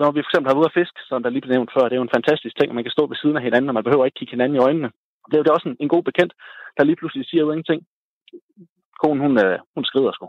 [0.00, 1.84] når vi for eksempel har været ude at fiske, som der lige blev nævnt før,
[1.86, 3.76] det er jo en fantastisk ting, at man kan stå ved siden af hinanden, og
[3.78, 4.90] man behøver ikke kigge hinanden i øjnene.
[5.28, 6.32] Det er jo det også en, en god bekendt,
[6.76, 7.80] der lige pludselig siger jo ingenting.
[9.00, 10.26] Konen, hun, øh, hun skrider sgu.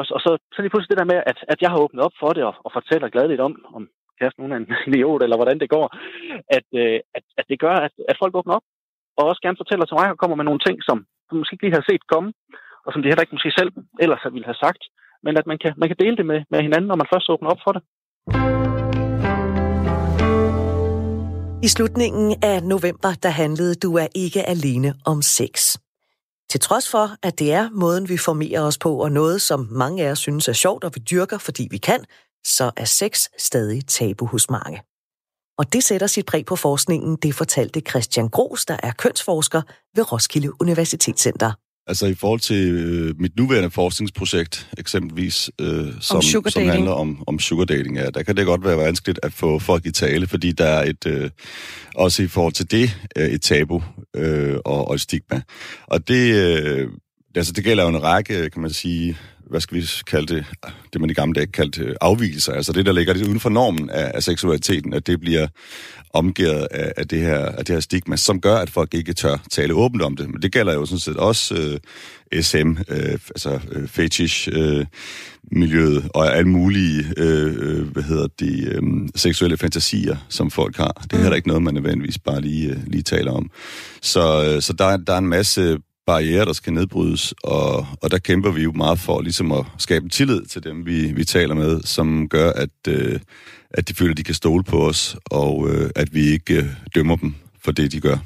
[0.00, 2.16] Også, og så, så lige pludselig det der med, at, at jeg har åbnet op
[2.20, 3.82] for det og, og fortæller gladeligt om, om
[4.18, 5.86] kæresten hun er en idiot, eller hvordan det går,
[6.58, 8.66] at, øh, at, at det gør, at, at folk åbner op
[9.18, 10.96] og også gerne fortæller til mig og kommer med nogle ting, som
[11.28, 12.30] du måske ikke lige har set komme,
[12.84, 13.72] og som de heller ikke måske selv
[14.04, 14.82] ellers ville have sagt,
[15.24, 17.50] men at man kan, man kan dele det med, med hinanden, når man først åbner
[17.50, 17.82] op for det.
[21.62, 25.76] I slutningen af november, der handlede Du er ikke alene om sex.
[26.50, 30.04] Til trods for, at det er måden, vi formerer os på, og noget, som mange
[30.04, 32.04] af os synes er sjovt, og vi dyrker, fordi vi kan,
[32.44, 34.82] så er sex stadig tabu hos mange.
[35.58, 39.62] Og det sætter sit præg på forskningen, det fortalte Christian Gros, der er kønsforsker
[39.96, 41.52] ved Roskilde Universitetscenter.
[41.86, 47.38] Altså i forhold til øh, mit nuværende forskningsprojekt, eksempelvis, øh, som, som handler om, om
[47.38, 50.52] sugar dating, ja, der kan det godt være vanskeligt at få folk i tale, fordi
[50.52, 51.30] der er et, øh,
[51.94, 53.82] også i forhold til det, øh, et tabu
[54.16, 55.42] øh, og, og et stigma.
[55.86, 56.88] Og det, øh,
[57.34, 59.16] altså det gælder jo en række, kan man sige,
[59.50, 60.44] hvad skal vi kalde det,
[60.92, 63.90] det man i gamle dage kaldte afvielser, altså det, der ligger lidt uden for normen
[63.90, 65.46] af, af seksualiteten, at det bliver
[66.12, 69.36] omgivet af, af, det her, af det her stigma, som gør, at folk ikke tør
[69.50, 70.30] tale åbent om det.
[70.30, 71.54] Men det gælder jo sådan set også
[72.32, 74.86] øh, SM, øh, altså øh, fetish, øh,
[76.14, 78.82] og alle mulige øh, øh, hvad hedder det, øh,
[79.14, 81.02] seksuelle fantasier, som folk har.
[81.02, 83.50] Det er heller ikke noget, man nødvendigvis bare lige, øh, lige taler om.
[84.02, 88.18] Så, øh, så der, der er en masse barriere, der skal nedbrydes, og, og der
[88.18, 91.80] kæmper vi jo meget for ligesom at skabe tillid til dem, vi, vi taler med,
[91.84, 93.20] som gør, at, øh,
[93.70, 96.66] at de føler, at de kan stole på os, og øh, at vi ikke øh,
[96.94, 98.18] dømmer dem for det, de gør.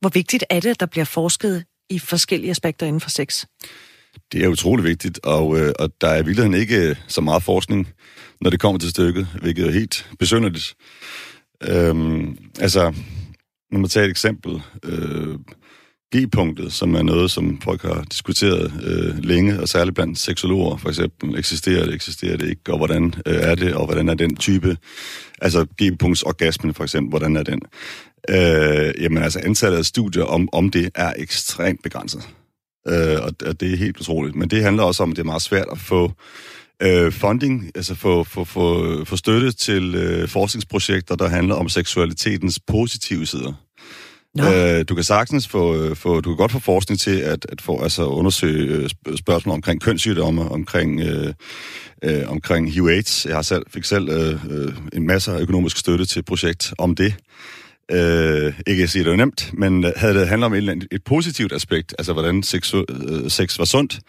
[0.00, 3.44] Hvor vigtigt er det, at der bliver forsket i forskellige aspekter inden for sex?
[4.32, 7.88] Det er utrolig vigtigt, og, øh, og der er i virkeligheden ikke så meget forskning,
[8.40, 10.74] når det kommer til stykket, hvilket er helt besynderligt.
[11.62, 12.94] Øhm, altså,
[13.70, 15.38] når man tager et eksempel, øh,
[16.16, 20.88] G-punktet, som er noget, som folk har diskuteret øh, længe, og særligt blandt seksologer for
[20.88, 21.38] eksempel.
[21.38, 24.76] Eksisterer det, eksisterer det ikke, og hvordan øh, er det, og hvordan er den type,
[25.42, 27.60] altså G-punktsorgasmen for eksempel, hvordan er den?
[28.30, 32.28] Øh, jamen altså, antallet af studier om, om det er ekstremt begrænset.
[32.88, 34.36] Øh, og, og det er helt utroligt.
[34.36, 36.12] Men det handler også om, at det er meget svært at få
[36.82, 42.60] øh, funding, altså få, få, få, få støtte til øh, forskningsprojekter, der handler om seksualitetens
[42.66, 43.52] positive sider.
[44.44, 47.60] Øh, du kan sagtens få, øh, få, du kan godt få forskning til at, at
[47.60, 51.32] få, altså undersøge øh, spørgsmål omkring kønssygdomme, omkring, øh,
[52.04, 53.26] øh, omkring HIV-AIDS.
[53.26, 56.94] Jeg har selv, fik selv øh, øh en masse økonomisk støtte til et projekt om
[56.94, 57.14] det.
[57.92, 61.52] Øh, ikke at sige, det var nemt, men havde det handlet om et, et positivt
[61.52, 64.00] aspekt, altså hvordan sex, øh, sex var sundt,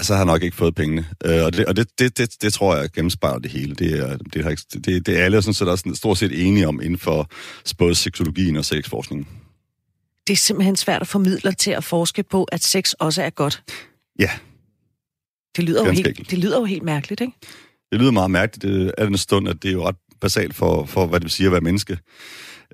[0.00, 1.06] så har han nok ikke fået pengene.
[1.24, 3.74] Øh, og det, og det, det, det, det tror jeg gennemspejler det hele.
[3.74, 6.98] Det er, det, det, det er alle sådan set også stort set enige om inden
[6.98, 7.30] for
[7.78, 9.26] både seksologien og sexforskningen
[10.26, 13.62] det er simpelthen svært at formidle til at forske på, at sex også er godt.
[14.18, 14.30] Ja.
[15.56, 17.32] Det lyder, jo helt, det lyder jo helt mærkeligt, ikke?
[17.92, 18.92] Det lyder meget mærkeligt.
[18.98, 21.46] Er den stund, at det er jo ret basalt for, for hvad det vil sige
[21.46, 21.98] at være menneske.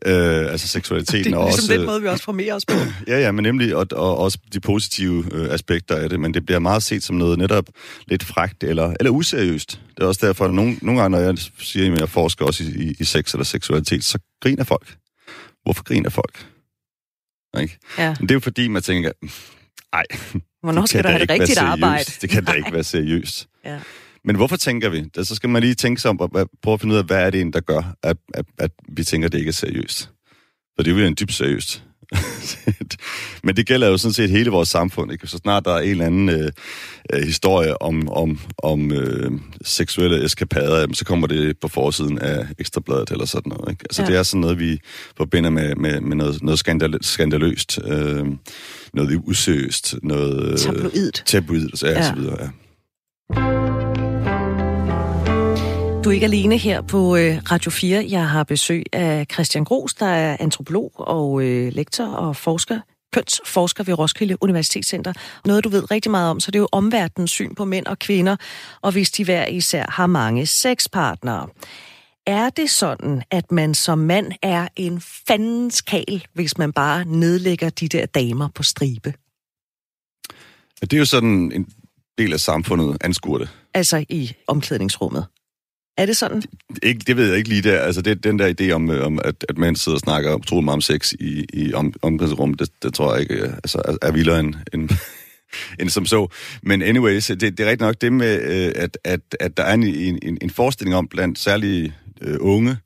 [0.07, 1.33] Øh, altså seksualiteten.
[1.33, 2.75] Det er ligesom også, den måde, vi også formerer os på.
[3.13, 6.47] ja, ja, men nemlig, og, og også de positive øh, aspekter af det, men det
[6.47, 7.65] bliver meget set som noget netop
[8.07, 9.81] lidt frægt eller, eller useriøst.
[9.97, 12.65] Det er også derfor, at nogle, nogle gange, når jeg siger, at jeg forsker også
[12.65, 14.97] i, i, i sex eller seksualitet, så griner folk.
[15.65, 16.47] Hvorfor griner folk?
[17.61, 17.79] Ikke?
[17.99, 18.09] Ja.
[18.21, 19.13] Men det er jo fordi, man tænker,
[19.93, 20.05] ej,
[20.63, 22.05] Hvornår skal du have det rigtigt arbejde?
[22.21, 23.49] Det kan da ikke være seriøst.
[23.65, 23.81] ja.
[24.25, 25.05] Men hvorfor tænker vi?
[25.25, 27.31] Så skal man lige tænke sig om, og prøve at finde ud af, hvad er
[27.31, 30.11] det en, der gør, at, at, at vi tænker, at det ikke er seriøst.
[30.77, 31.85] For det er jo en dybt seriøst.
[33.45, 35.13] Men det gælder jo sådan set hele vores samfund.
[35.13, 35.27] Ikke?
[35.27, 36.51] Så snart der er en eller anden øh,
[37.13, 39.31] øh, historie om, om, om øh,
[39.65, 43.71] seksuelle eskapader, så kommer det på forsiden af Ekstrabladet eller sådan noget.
[43.71, 43.85] Ikke?
[43.85, 44.09] Altså ja.
[44.09, 44.81] det er sådan noget, vi
[45.17, 48.27] forbinder med, med, med noget, noget skandal, skandaløst, øh,
[48.95, 50.53] noget usøst, noget...
[50.53, 51.23] Øh, tabloidt.
[51.27, 52.09] Tabloidt, ja, ja.
[52.09, 52.49] så videre, ja.
[56.09, 58.07] Du er ikke alene her på øh, Radio 4.
[58.11, 62.81] Jeg har besøg af Christian Gros, der er antropolog og øh, lektor og forsker
[63.13, 65.13] kønsforsker ved Roskilde Universitetscenter.
[65.45, 67.99] Noget, du ved rigtig meget om, så det er jo omverdens syn på mænd og
[67.99, 68.37] kvinder,
[68.83, 71.49] og hvis de hver især har mange sexpartnere.
[72.27, 77.71] Er det sådan, at man som mand er en fandens kal, hvis man bare nedlægger
[77.71, 79.15] de der damer på stribe?
[80.81, 81.69] Det er jo sådan en
[82.19, 83.49] del af samfundet anskuer det.
[83.75, 85.27] Altså i omklædningsrummet?
[85.99, 86.43] Er det sådan?
[86.83, 87.81] Ikke, det ved jeg ikke lige der.
[87.81, 90.65] Altså, det, den der idé om, øh, om at, at mænd sidder og snakker utrolig
[90.65, 94.13] meget om sex i, i om, omklædningsrum, det, det tror jeg ikke øh, altså, er,
[94.13, 94.91] vildere end, end,
[95.81, 96.27] end som så.
[96.63, 99.75] Men anyways, det, det er rigtigt nok det med, øh, at, at, at der er
[99.75, 99.85] en,
[100.23, 102.77] en, en forestilling om blandt særlige øh, unge,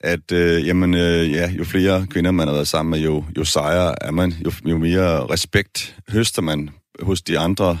[0.00, 3.44] at øh, jamen, øh, ja, jo flere kvinder man har været sammen med, jo, jo
[3.44, 6.70] sejere er man, jo, jo mere respekt høster man
[7.02, 7.78] hos de andre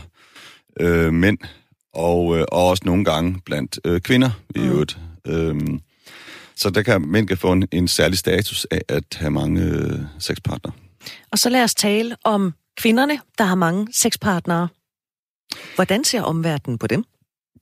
[0.80, 1.38] øh, mænd,
[1.96, 4.68] og, øh, og også nogle gange blandt øh, kvinder i mm.
[4.68, 4.98] øvrigt.
[5.26, 5.80] Øhm,
[6.56, 9.98] så der kan mænd kan få en, en særlig status af at have mange øh,
[10.18, 10.74] sexpartnere.
[11.30, 14.68] Og så lad os tale om kvinderne, der har mange sexpartnere.
[15.74, 17.04] Hvordan ser omverdenen på dem?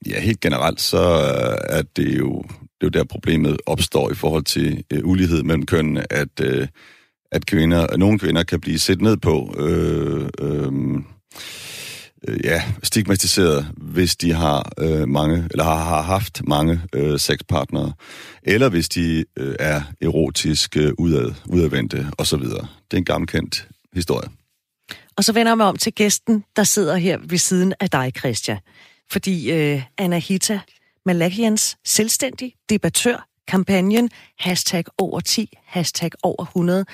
[0.06, 0.98] Ja, helt generelt så
[1.68, 5.66] er det jo, det er jo der problemet opstår i forhold til øh, ulighed mellem
[5.66, 6.68] kønnene, at, øh,
[7.32, 10.72] at kvinder, nogle kvinder kan blive set ned på, øh, øh,
[12.28, 17.92] øh, ja, stigmatiseret, hvis de har øh, mange, eller har, har haft mange øh, sexpartnere,
[18.42, 22.38] eller hvis de øh, er erotisk øh, udad, udadvendte osv.
[22.40, 24.28] Det er en gammelkendt historie.
[25.16, 28.12] Og så vender jeg mig om til gæsten, der sidder her ved siden af dig,
[28.18, 28.58] Christian.
[29.10, 30.60] Fordi øh, Anahita
[31.06, 36.84] Malakians selvstændig debattør kampagnen hashtag over 10, hashtag over 100.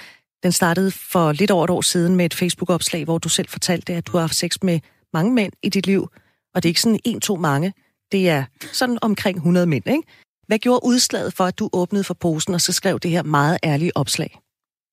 [0.42, 3.94] Den startede for lidt over et år siden med et Facebook-opslag, hvor du selv fortalte,
[3.94, 4.80] at du har haft sex med
[5.12, 6.08] mange mænd i dit liv.
[6.54, 7.72] Og det er ikke sådan en, to mange.
[8.12, 10.02] Det er sådan omkring 100 mænd, ikke?
[10.46, 13.58] Hvad gjorde udslaget for, at du åbnede for posen og så skrev det her meget
[13.64, 14.40] ærlige opslag?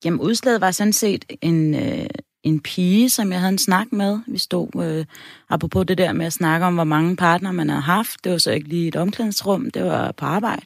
[0.05, 2.07] Jamen, udslaget var sådan set en, øh,
[2.43, 4.19] en pige, som jeg havde en snak med.
[4.27, 5.05] Vi stod, øh,
[5.49, 8.23] apropos det der med at snakke om, hvor mange partner man havde haft.
[8.23, 10.65] Det var så ikke lige et omklædningsrum, det var på arbejde.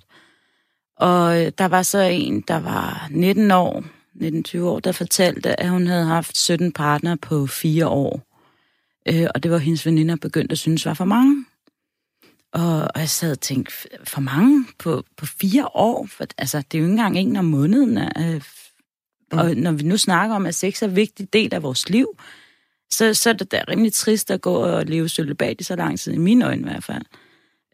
[0.97, 3.83] Og øh, der var så en, der var 19 år,
[4.15, 8.30] 19-20 år, der fortalte, at hun havde haft 17 partner på fire år.
[9.07, 11.45] Øh, og det var hendes veninder begyndt at synes var for mange.
[12.53, 16.07] Og, og jeg sad og tænkte, for mange på, på fire år?
[16.11, 17.97] For, altså, det er jo ikke engang en om måneden.
[17.97, 18.41] Øh,
[19.31, 22.07] og når vi nu snakker om, at sex er en vigtig del af vores liv,
[22.91, 25.99] så, så er det da rimelig trist at gå og leve cølibat i så lang
[25.99, 27.03] tid, i mine øjne i hvert fald.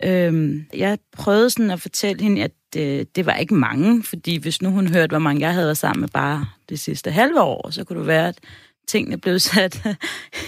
[0.04, 4.62] Øhm, jeg prøvede sådan at fortælle hende, at øh, det var ikke mange, fordi hvis
[4.62, 7.70] nu hun hørte, hvor mange jeg havde været sammen med bare det sidste halve år,
[7.70, 8.40] så kunne det være, at
[8.88, 9.76] tingene blev sat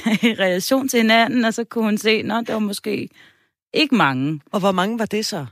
[0.06, 3.10] i relation til hinanden, og så kunne hun se, at det var måske
[3.74, 4.42] ikke mange.
[4.52, 5.46] Og hvor mange var det så?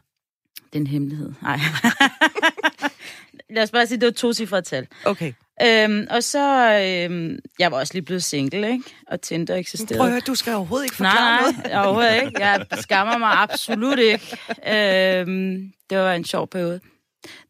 [0.56, 1.34] Det er en hemmelighed.
[1.42, 1.60] Nej.
[3.56, 4.88] Lad os bare sige, det var to cifre tal.
[5.06, 5.34] Okay.
[5.64, 8.84] Øhm, og så, øhm, jeg var også lige blevet single, ikke?
[9.08, 9.98] Og Tinder eksisterede.
[10.00, 11.72] Prøv at høre, du skal overhovedet ikke forklare nej, noget.
[11.72, 12.46] Nej, overhovedet ikke.
[12.46, 14.38] Jeg skammer mig absolut ikke.
[14.68, 16.80] Øhm, det var en sjov periode.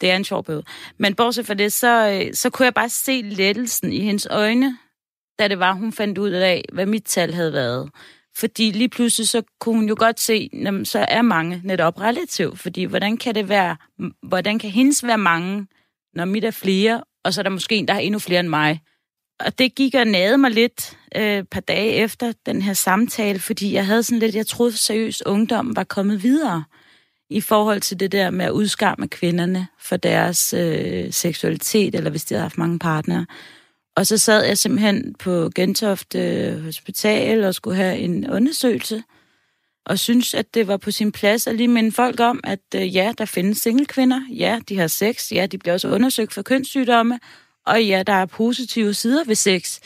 [0.01, 0.63] Det er en sjov periode.
[0.97, 4.77] Men bortset fra det, så, øh, så kunne jeg bare se lettelsen i hendes øjne,
[5.39, 7.89] da det var, hun fandt ud af, hvad mit tal havde været.
[8.37, 12.59] Fordi lige pludselig, så kunne hun jo godt se, jamen, så er mange netop relativt.
[12.59, 13.75] Fordi hvordan kan det være,
[14.23, 15.67] hvordan kan hendes være mange,
[16.13, 18.47] når mit er flere, og så er der måske en, der har endnu flere end
[18.47, 18.81] mig.
[19.39, 23.73] Og det gik og nade mig lidt øh, par dage efter den her samtale, fordi
[23.73, 26.63] jeg havde sådan lidt, jeg troede seriøst, ungdommen var kommet videre
[27.29, 32.25] i forhold til det der med at udskamme kvinderne for deres øh, seksualitet, eller hvis
[32.25, 33.25] de havde haft mange partnere.
[33.97, 39.03] Og så sad jeg simpelthen på Gentofte øh, Hospital og skulle have en undersøgelse,
[39.85, 42.95] og synes, at det var på sin plads at lige minde folk om, at øh,
[42.95, 47.19] ja, der findes singlekvinder, ja, de har sex, ja, de bliver også undersøgt for kønssygdomme,
[47.65, 49.79] og ja, der er positive sider ved sex.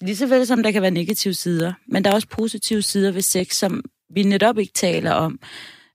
[0.00, 3.12] Lige så vel som der kan være negative sider, men der er også positive sider
[3.12, 5.38] ved sex, som vi netop ikke taler om.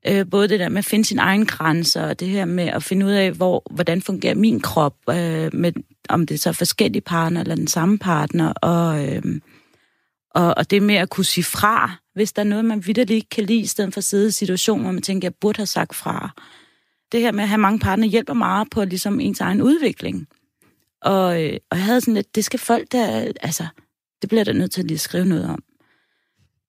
[0.07, 2.83] Øh, både det der med at finde sin egen grænser, og det her med at
[2.83, 5.73] finde ud af, hvor, hvordan fungerer min krop, øh, med,
[6.09, 9.23] om det er så forskellige partner eller den samme partner, og, øh,
[10.31, 13.29] og, og det med at kunne sige fra, hvis der er noget, man vidderligt ikke
[13.29, 15.65] kan lide, i stedet for at sidde i situationer, hvor man tænker, jeg burde have
[15.65, 16.29] sagt fra.
[17.11, 20.27] Det her med at have mange partner hjælper meget på ligesom ens egen udvikling.
[21.01, 23.67] Og, øh, og jeg havde sådan lidt, det skal folk der, altså,
[24.21, 25.63] det bliver der nødt til at lige skrive noget om.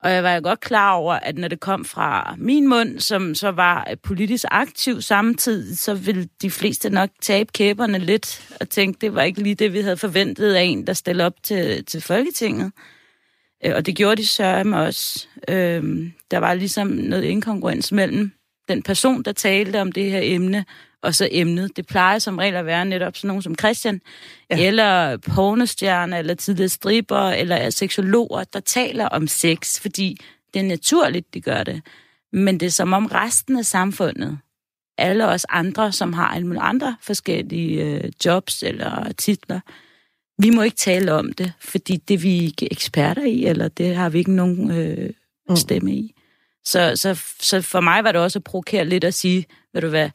[0.02, 3.34] Og jeg var jo godt klar over, at når det kom fra min mund, som
[3.34, 8.98] så var politisk aktiv samtidig, så ville de fleste nok tabe kæberne lidt og tænke,
[9.00, 12.00] det var ikke lige det, vi havde forventet af en, der stiller op til, til
[12.00, 12.72] Folketinget.
[13.64, 15.26] Øh, og det gjorde de sørme også.
[15.48, 18.32] Øh, der var ligesom noget inkongruens mellem
[18.68, 20.64] den person, der talte om det her emne,
[21.02, 21.76] og så emnet.
[21.76, 24.00] Det plejer som regel at være netop sådan nogen som Christian,
[24.50, 24.66] ja.
[24.66, 30.20] eller pornostjerner, eller tidligere striber, eller seksologer, der taler om sex, fordi
[30.54, 31.82] det er naturligt, de gør det.
[32.32, 34.38] Men det er som om resten af samfundet,
[34.98, 39.60] alle os andre, som har alle andre forskellige øh, jobs eller titler,
[40.38, 43.96] vi må ikke tale om det, fordi det er vi ikke eksperter i, eller det
[43.96, 45.10] har vi ikke nogen øh,
[45.48, 45.56] mm.
[45.56, 46.14] stemme i.
[46.64, 49.88] Så, så, så for mig var det også at provokere lidt at sige, ved du
[49.88, 50.10] hvad,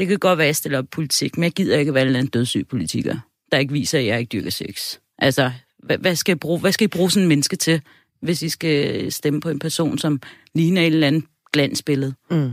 [0.00, 2.26] det kan godt være, at jeg stiller op politik, men jeg gider ikke være en
[2.26, 3.18] dødssyg politiker,
[3.52, 4.98] der ikke viser, at jeg ikke dyrker sex.
[5.18, 7.82] Altså, hvad, hvad, skal jeg bruge, hvad skal jeg bruge sådan en menneske til?
[8.20, 10.20] hvis I skal stemme på en person, som
[10.54, 12.14] ligner et eller andet glansbillede.
[12.30, 12.52] Mm.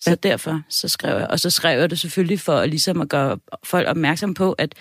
[0.00, 0.14] Så ja.
[0.14, 1.26] derfor så skrev jeg.
[1.26, 4.74] Og så skrev jeg det selvfølgelig for at, ligesom at gøre folk opmærksom på, at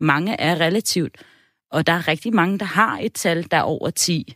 [0.00, 1.16] mange er relativt,
[1.70, 4.34] og der er rigtig mange, der har et tal, der er over 10.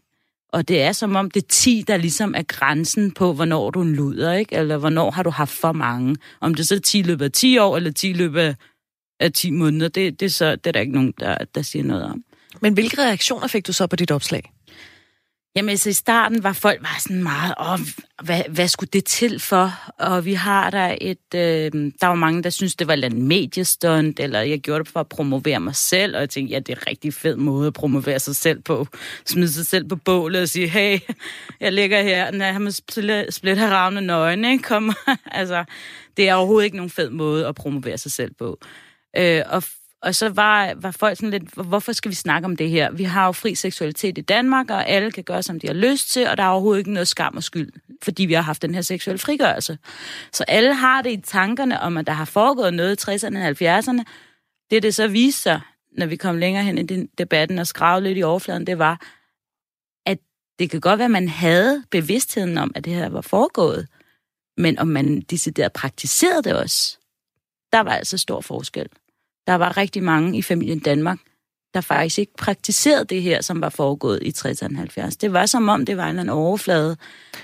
[0.52, 3.82] Og det er som om det er 10, der ligesom er grænsen på, hvornår du
[3.82, 4.54] en luder, ikke?
[4.54, 6.16] Eller hvornår har du haft for mange.
[6.40, 8.56] Om det så er 10 løbet af 10 år, eller 10 løbet
[9.20, 11.84] af 10 måneder, det, det, er så, det er der ikke nogen, der, der siger
[11.84, 12.24] noget om.
[12.60, 14.52] Men hvilke reaktioner fik du så på dit opslag?
[15.56, 17.78] Jamen, altså i starten var folk var sådan meget, åh,
[18.24, 19.92] hvad, hvad skulle det til for?
[19.98, 24.20] Og vi har der et, øh, der var mange, der synes det var et mediestunt,
[24.20, 26.76] eller jeg gjorde det for at promovere mig selv, og jeg tænkte, ja, det er
[26.76, 28.86] en rigtig fed måde at promovere sig selv på.
[29.26, 30.98] Smide sig selv på bålet og sige, hey,
[31.60, 34.64] jeg ligger her, når jeg har split her ravne nøgne, ikke?
[34.64, 34.92] Kom.
[35.26, 35.64] altså,
[36.16, 38.58] det er overhovedet ikke nogen fed måde at promovere sig selv på.
[39.16, 39.64] Øh, og
[40.02, 42.90] og så var, var folk sådan lidt, hvorfor skal vi snakke om det her?
[42.90, 46.10] Vi har jo fri seksualitet i Danmark, og alle kan gøre, som de har lyst
[46.10, 47.72] til, og der er overhovedet ikke noget skam og skyld,
[48.02, 49.78] fordi vi har haft den her seksuelle frigørelse.
[50.32, 53.78] Så alle har det i tankerne om, at der har foregået noget i 60'erne og
[53.78, 54.02] 70'erne.
[54.70, 55.60] Det, det så viste sig,
[55.98, 59.00] når vi kom længere hen i den debatten og skravede lidt i overfladen, det var,
[60.06, 60.18] at
[60.58, 63.88] det kan godt være, at man havde bevidstheden om, at det her var foregået,
[64.56, 66.98] men om man decideret praktiserede det også,
[67.72, 68.88] der var altså stor forskel
[69.46, 71.18] der var rigtig mange i familien Danmark,
[71.74, 75.16] der faktisk ikke praktiserede det her, som var foregået i 60'erne 70.
[75.16, 76.96] Det var som om, det var en eller anden overflade.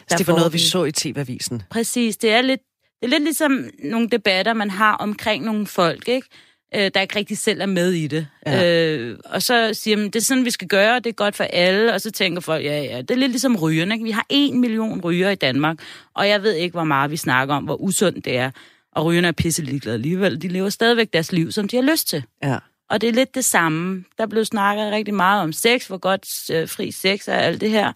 [0.08, 1.62] Så det var noget, vi så i TV-avisen.
[1.70, 2.16] Præcis.
[2.16, 2.60] Det er lidt,
[3.00, 6.28] det er lidt ligesom nogle debatter, man har omkring nogle folk, ikke?
[6.74, 8.26] Øh, der ikke rigtig selv er med i det.
[8.46, 8.96] Ja.
[8.96, 11.44] Øh, og så siger man, det er sådan, vi skal gøre, det er godt for
[11.44, 11.94] alle.
[11.94, 13.94] Og så tænker folk, ja, ja, det er lidt ligesom rygerne.
[13.94, 14.04] Ikke?
[14.04, 15.78] Vi har en million ryger i Danmark,
[16.14, 18.50] og jeg ved ikke, hvor meget vi snakker om, hvor usundt det er.
[18.98, 20.42] Og rygerne er pisse ligeglade alligevel.
[20.42, 22.24] De lever stadigvæk deres liv, som de har lyst til.
[22.42, 22.58] Ja.
[22.90, 24.04] Og det er lidt det samme.
[24.18, 27.70] Der blev snakket rigtig meget om sex, hvor godt øh, fri sex er, alt det
[27.70, 27.92] her.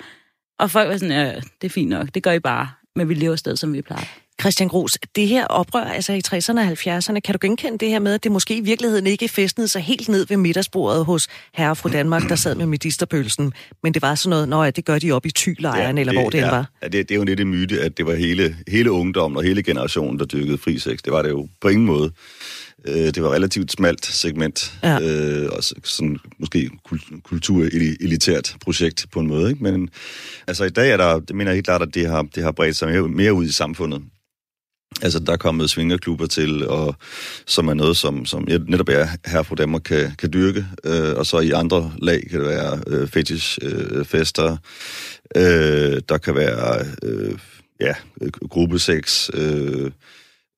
[0.58, 2.70] Og folk var sådan, ja, det er fint nok, det gør I bare.
[2.96, 4.04] Men vi lever stadig, som vi plejer.
[4.40, 7.98] Christian Gros, det her oprør, altså i 60'erne og 70'erne, kan du genkende det her
[7.98, 11.70] med, at det måske i virkeligheden ikke festnede sig helt ned ved middagsbordet hos herre
[11.70, 14.98] og fru Danmark, der sad med medisterpølsen, men det var sådan noget, når det gør
[14.98, 16.70] de op i tylejren, ja, eller hvor det ja, var?
[16.82, 19.42] Ja, det, det er jo lidt en myte, at det var hele, hele ungdommen og
[19.42, 20.98] hele generationen, der dyrkede fri sex.
[21.04, 22.12] Det var det jo på ingen måde.
[22.88, 25.00] Øh, det var relativt smalt segment, ja.
[25.00, 26.70] øh, og sådan måske
[27.24, 29.50] kulturelitært projekt på en måde.
[29.50, 29.64] Ikke?
[29.64, 29.88] Men
[30.46, 32.52] altså i dag er der, det mener jeg helt klart, at det har, det har
[32.52, 34.02] bredt sig mere, mere ud i samfundet.
[35.02, 36.96] Altså, der er kommet svingerklubber til, og
[37.46, 40.66] som er noget, som, som netop er her fra Danmark kan, kan dyrke.
[40.84, 44.56] Øh, og så i andre lag kan det være øh, fetishfester.
[45.36, 47.38] Øh, øh, der kan være øh,
[47.80, 47.94] ja,
[48.50, 49.90] gruppesex, øh,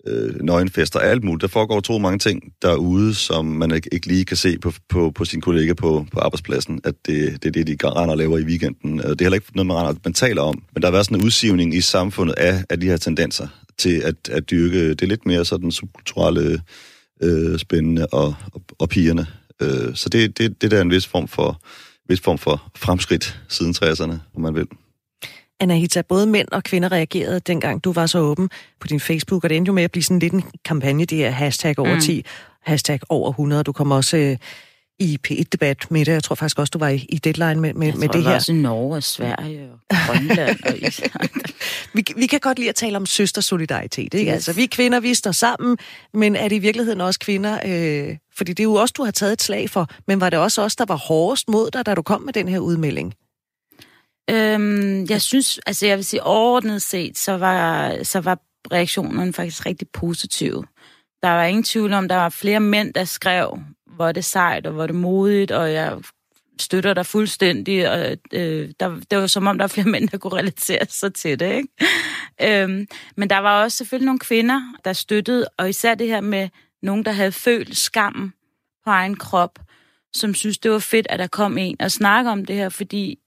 [0.07, 1.43] øh, nøgenfester, alt muligt.
[1.43, 5.11] Der foregår to mange ting derude, som man ikke, ikke lige kan se på, på,
[5.11, 8.39] på sin kollega på, på arbejdspladsen, at det, det er det, de render og laver
[8.39, 9.01] i weekenden.
[9.01, 11.07] Øh, det er heller ikke noget, man, render, man taler om, men der har været
[11.07, 13.49] sådan en udsivning i samfundet af, af de her tendenser
[13.79, 16.61] til at, at dyrke det lidt mere sådan subkulturelle
[17.23, 19.27] øh, spændende og, og, og pigerne.
[19.63, 21.63] Øh, så det, det, det der er en vis form for,
[22.09, 24.67] vis form for fremskridt siden 60'erne, om man vil.
[25.61, 28.51] Anahita, både mænd og kvinder reagerede, dengang du var så åben
[28.81, 31.25] på din Facebook, og det endte jo med at blive sådan lidt en kampagne, det
[31.25, 32.29] er hashtag over 10, mm.
[32.63, 33.63] hashtag over 100.
[33.63, 34.37] Du kommer også øh,
[34.99, 36.13] i P1-debat med det.
[36.13, 38.29] Jeg tror faktisk også, du var i, i deadline med, med, med det her.
[38.29, 40.75] Jeg også i Norge og Sverige og Grønland og
[41.95, 44.15] vi, vi kan godt lide at tale om søstersolidaritet.
[44.15, 44.31] Ikke?
[44.31, 44.35] Yes.
[44.35, 45.79] Altså, vi er kvinder, vi står sammen,
[46.15, 47.59] men er det i virkeligheden også kvinder?
[47.67, 49.89] Øh, fordi det er jo også, du har taget et slag for.
[50.07, 52.49] Men var det også os, der var hårdest mod dig, da du kom med den
[52.49, 53.15] her udmelding?
[54.31, 58.39] Øhm, jeg synes, altså jeg vil sige overordnet set, så var, så var
[58.73, 60.65] reaktionerne faktisk rigtig positive.
[61.23, 64.73] Der var ingen tvivl om, der var flere mænd, der skrev, hvor det sejt, og
[64.73, 65.99] hvor det modigt, og jeg
[66.61, 70.19] støtter dig fuldstændig, og øh, der, det var som om, der var flere mænd, der
[70.19, 71.53] kunne relatere sig til det.
[71.53, 72.63] Ikke?
[72.63, 76.49] øhm, men der var også selvfølgelig nogle kvinder, der støttede, og især det her med
[76.83, 78.33] nogen, der havde følt skam
[78.85, 79.59] på egen krop,
[80.13, 83.19] som synes, det var fedt, at der kom en og snakke om det her, fordi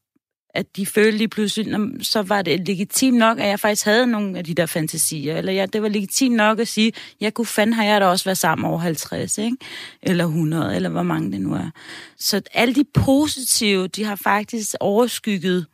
[0.50, 4.38] at de følte lige pludselig, så var det legitimt nok, at jeg faktisk havde nogle
[4.38, 5.38] af de der fantasier.
[5.38, 8.26] Eller ja, det var legitimt nok at sige, jeg kunne fanden har jeg da også
[8.26, 9.58] været sammen over 50, ikke?
[10.04, 11.70] Eller 100, eller hvor mange det nu er.
[12.18, 15.66] Så alle de positive, de har faktisk overskygget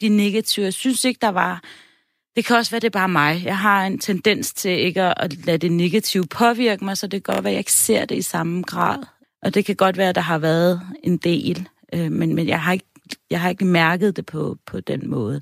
[0.00, 0.64] de negative.
[0.64, 1.62] Jeg synes ikke, der var...
[2.36, 3.42] Det kan også være, det er bare mig.
[3.44, 7.34] Jeg har en tendens til ikke at lade det negative påvirke mig, så det kan
[7.34, 8.98] godt være, at jeg ikke ser det i samme grad.
[9.42, 12.62] Og det kan godt være, at der har været en del, øh, men, men jeg
[12.62, 12.93] har ikke
[13.30, 15.40] jeg har ikke mærket det på, på den måde.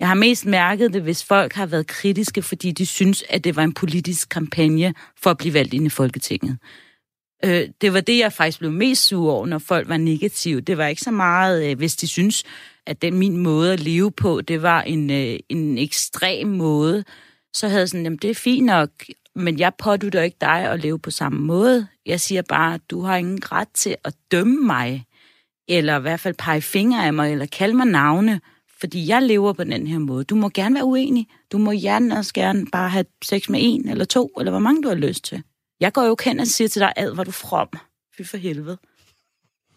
[0.00, 3.56] Jeg har mest mærket det, hvis folk har været kritiske, fordi de synes, at det
[3.56, 6.58] var en politisk kampagne for at blive valgt ind i Folketinget.
[7.44, 10.60] Øh, det var det, jeg faktisk blev mest sur over, når folk var negative.
[10.60, 12.44] Det var ikke så meget, øh, hvis de synes,
[12.86, 17.04] at den min måde at leve på, det var en, øh, en ekstrem måde,
[17.54, 18.90] så havde jeg sådan, jamen det er fint nok,
[19.34, 21.86] men jeg pådutter ikke dig at leve på samme måde.
[22.06, 25.04] Jeg siger bare, at du har ingen ret til at dømme mig,
[25.70, 28.40] eller i hvert fald pege fingre af mig, eller kalde mig navne,
[28.80, 30.24] fordi jeg lever på den her måde.
[30.24, 31.26] Du må gerne være uenig.
[31.52, 34.82] Du må gerne også gerne bare have sex med en eller to, eller hvor mange
[34.82, 35.42] du har lyst til.
[35.80, 37.68] Jeg går jo kendt og siger til dig, ad, var du from.
[38.16, 38.78] Fy for helvede.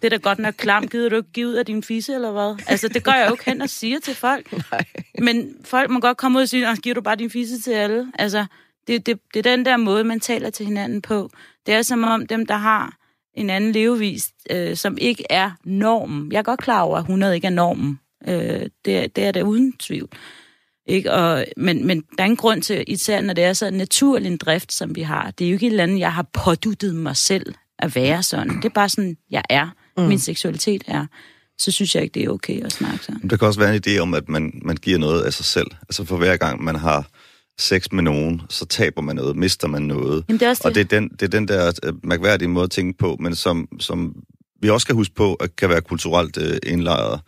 [0.01, 0.87] Det er da godt nok klam.
[0.87, 2.63] Gider du ikke give ud af din fisse, eller hvad?
[2.67, 4.51] Altså, det gør jeg jo kendt og siger til folk.
[4.71, 4.85] Nej.
[5.19, 8.11] Men folk må godt komme ud og sige, giver du bare din fisse til alle?
[8.19, 8.45] Altså,
[8.87, 11.29] det, det, det er den der måde, man taler til hinanden på.
[11.65, 12.97] Det er som om dem, der har
[13.33, 16.31] en anden levevis, øh, som ikke er normen.
[16.31, 17.99] Jeg er godt klar over, at 100 ikke er normen.
[18.27, 20.09] Øh, det, det er det uden tvivl.
[20.87, 21.11] Ikke?
[21.11, 24.37] Og, men, men der er ingen grund til, især når det er så naturlig en
[24.37, 25.31] drift, som vi har.
[25.31, 28.55] Det er jo ikke et eller andet, jeg har påduttet mig selv at være sådan.
[28.55, 29.69] Det er bare sådan, jeg er.
[29.97, 30.03] Mm.
[30.03, 31.05] Min seksualitet er.
[31.57, 33.29] Så synes jeg ikke, det er okay at snakke sådan.
[33.29, 35.67] Der kan også være en idé om, at man, man giver noget af sig selv.
[35.81, 37.07] Altså for hver gang man har
[37.59, 40.23] sex med nogen, så taber man noget, mister man noget.
[40.27, 40.81] Jamen, det er også og det.
[40.81, 44.15] er den, det er den der uh, mærkværdige måde at tænke på, men som, som
[44.61, 47.19] vi også skal huske på, at kan være kulturelt uh, indlejret.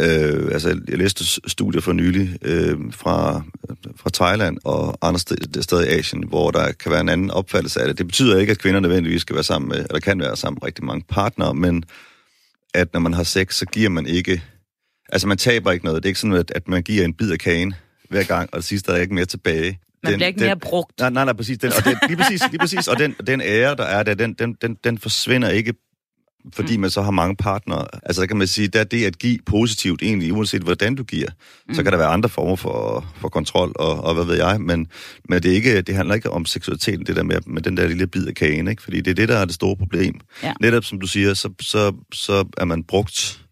[0.00, 3.42] Øh, altså, jeg læste studier for nylig øh, fra,
[3.96, 7.80] fra Thailand og andre steder, steder i Asien, hvor der kan være en anden opfattelse
[7.80, 7.98] af det.
[7.98, 10.66] Det betyder ikke, at kvinder nødvendigvis skal være sammen med, eller kan være sammen med
[10.66, 11.84] rigtig mange partnere, men
[12.74, 14.42] at når man har sex, så giver man ikke...
[15.08, 16.02] Altså, man taber ikke noget.
[16.02, 17.74] Det er ikke sådan, at, at man giver en bid af kagen
[18.08, 19.78] hver gang, og det sidste er der ikke mere tilbage.
[20.02, 20.98] Man den, bliver ikke den, mere brugt.
[21.00, 21.58] Nej, nej, nej, præcis.
[21.58, 22.88] Den, og den, lige præcis, lige præcis.
[22.88, 25.74] Og den, den ære, der er der, den, den, den, den forsvinder ikke
[26.52, 26.80] fordi mm.
[26.80, 27.86] man så har mange partnere.
[28.02, 31.02] Altså, der kan man sige, der er det at give positivt egentlig, uanset hvordan du
[31.02, 31.28] giver.
[31.68, 31.74] Mm.
[31.74, 34.86] Så kan der være andre former for, for kontrol, og, og hvad ved jeg, men,
[35.28, 37.86] men det, er ikke, det handler ikke om seksualiteten, det der med, med den der
[37.86, 38.82] lille bid af kagen, ikke?
[38.82, 40.20] fordi det er det, der er det store problem.
[40.42, 40.52] Ja.
[40.60, 43.44] Netop som du siger, så, så, så er man brugt,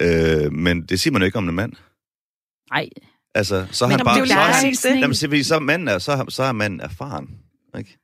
[0.00, 1.72] øh, men det siger man jo ikke om en mand.
[2.70, 2.88] Nej.
[3.34, 4.26] Altså, så har han bare...
[4.74, 7.28] Så, er, jamen, så, så, manden er, så, så er manden erfaren,
[7.78, 7.98] ikke?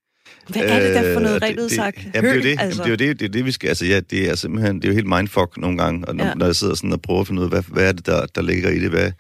[0.49, 1.99] Hvad er det der for noget øh, rent sagt?
[2.15, 2.83] Jamen, det er jo det, altså.
[2.83, 3.69] det, er jo det, det, er det, vi skal...
[3.69, 4.77] Altså, ja, det er simpelthen...
[4.77, 6.35] Det er jo helt mindfuck nogle gange, og når, ja.
[6.35, 8.27] når jeg sidder sådan og prøver at finde ud af, hvad, hvad er det, der,
[8.27, 9.13] der ligger i det, hvad,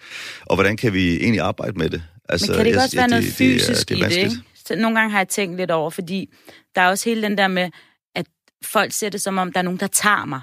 [0.44, 2.02] og hvordan kan vi egentlig arbejde med det?
[2.28, 4.20] Altså, Men kan det ikke også jeg, være noget det, fysisk det er, det er
[4.20, 4.32] i det,
[4.70, 4.82] ikke?
[4.82, 6.28] Nogle gange har jeg tænkt lidt over, fordi
[6.74, 7.70] der er også hele den der med,
[8.14, 8.26] at
[8.64, 10.40] folk ser det som om, der er nogen, der tager mig.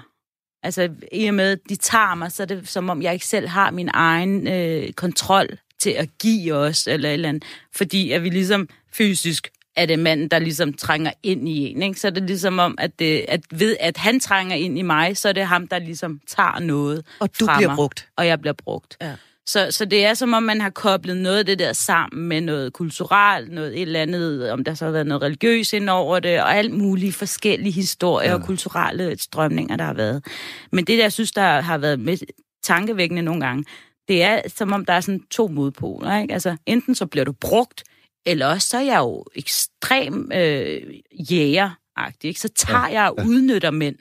[0.62, 3.26] Altså, i og med, at de tager mig, så er det som om, jeg ikke
[3.26, 5.48] selv har min egen øh, kontrol
[5.78, 7.44] til at give os, eller et eller andet.
[7.74, 11.82] Fordi at vi ligesom fysisk er det manden, der ligesom trænger ind i en.
[11.82, 12.00] Ikke?
[12.00, 15.16] Så er det ligesom om, at, det, at ved at han trænger ind i mig,
[15.16, 18.08] så er det ham, der ligesom tager noget Og du fra bliver mig, brugt.
[18.16, 18.96] Og jeg bliver brugt.
[19.00, 19.14] Ja.
[19.46, 22.40] Så, så det er som om, man har koblet noget af det der sammen med
[22.40, 26.20] noget kulturelt, noget et eller andet, om der så har været noget religiøst ind over
[26.20, 28.34] det, og alt mulige forskellige historier ja.
[28.34, 30.26] og kulturelle strømninger, der har været.
[30.72, 32.18] Men det, der jeg synes, der har været med
[32.62, 33.64] tankevækkende nogle gange,
[34.08, 36.18] det er som om, der er sådan to modpoler.
[36.18, 36.34] Ikke?
[36.34, 37.84] Altså, enten så bliver du brugt,
[38.26, 41.00] eller også så er jeg jo ekstrem øh,
[41.32, 42.40] jægeragtig, ikke?
[42.40, 43.00] Så tager ja.
[43.00, 43.96] jeg og udnytter mænd.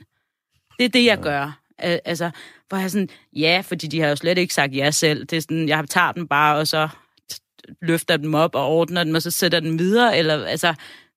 [0.77, 1.23] Det er det, jeg ja.
[1.23, 1.61] gør.
[1.82, 2.29] Altså,
[2.69, 5.25] hvor jeg sådan, ja, fordi de har jo slet ikke sagt ja selv.
[5.25, 6.89] Det er sådan, jeg tager dem bare, og så
[7.82, 10.17] løfter dem op og ordner dem, og så sætter dem videre.
[10.17, 10.73] Eller, altså,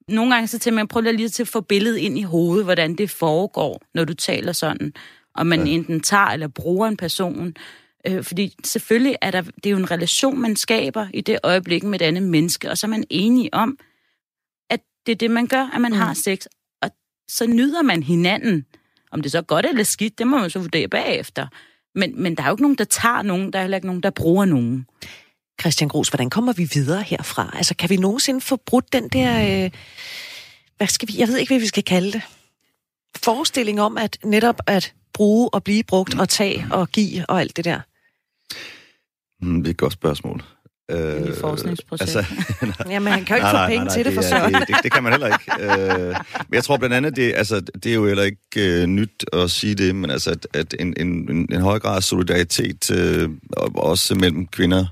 [0.08, 2.94] nogle gange så tænker man, prøv lige til at få billedet ind i hovedet, hvordan
[2.94, 4.92] det foregår, når du taler sådan.
[5.34, 5.72] Og man ja.
[5.72, 7.54] enten tager eller bruger en person.
[8.06, 11.82] Øh, fordi selvfølgelig er der, det er jo en relation, man skaber i det øjeblik
[11.82, 13.78] med et andet menneske, og så er man enige om,
[14.70, 15.98] at det er det, man gør, at man mm.
[15.98, 16.46] har sex.
[16.82, 16.90] Og
[17.28, 18.66] så nyder man hinanden.
[19.14, 21.46] Om det så er godt eller skidt, det må man så vurdere bagefter.
[21.94, 24.02] Men, men der er jo ikke nogen, der tager nogen, der er heller ikke nogen,
[24.02, 24.86] der bruger nogen.
[25.60, 27.50] Christian Gros, hvordan kommer vi videre herfra?
[27.54, 29.64] Altså, kan vi nogensinde få brudt den der...
[29.64, 29.70] Øh,
[30.76, 31.18] hvad skal vi...
[31.18, 32.22] Jeg ved ikke, hvad vi skal kalde det.
[33.16, 37.56] Forestilling om, at netop at bruge og blive brugt og tage og give og alt
[37.56, 37.80] det der.
[39.40, 40.42] Mm, det er et godt spørgsmål.
[40.90, 42.16] Øh, I forskningsprojekt.
[42.16, 42.24] Altså,
[42.90, 44.58] Jamen, han kan jo ikke nej, få penge nej, nej, til det, det for så.
[44.58, 45.44] Det, det, det kan man heller ikke.
[45.60, 46.14] Øh,
[46.48, 49.50] men jeg tror blandt andet, det, altså, det er jo heller ikke uh, nyt at
[49.50, 53.30] sige det, men altså, at, at en, en, en, en høj grad af solidaritet, uh,
[53.74, 54.86] også mellem kvinder,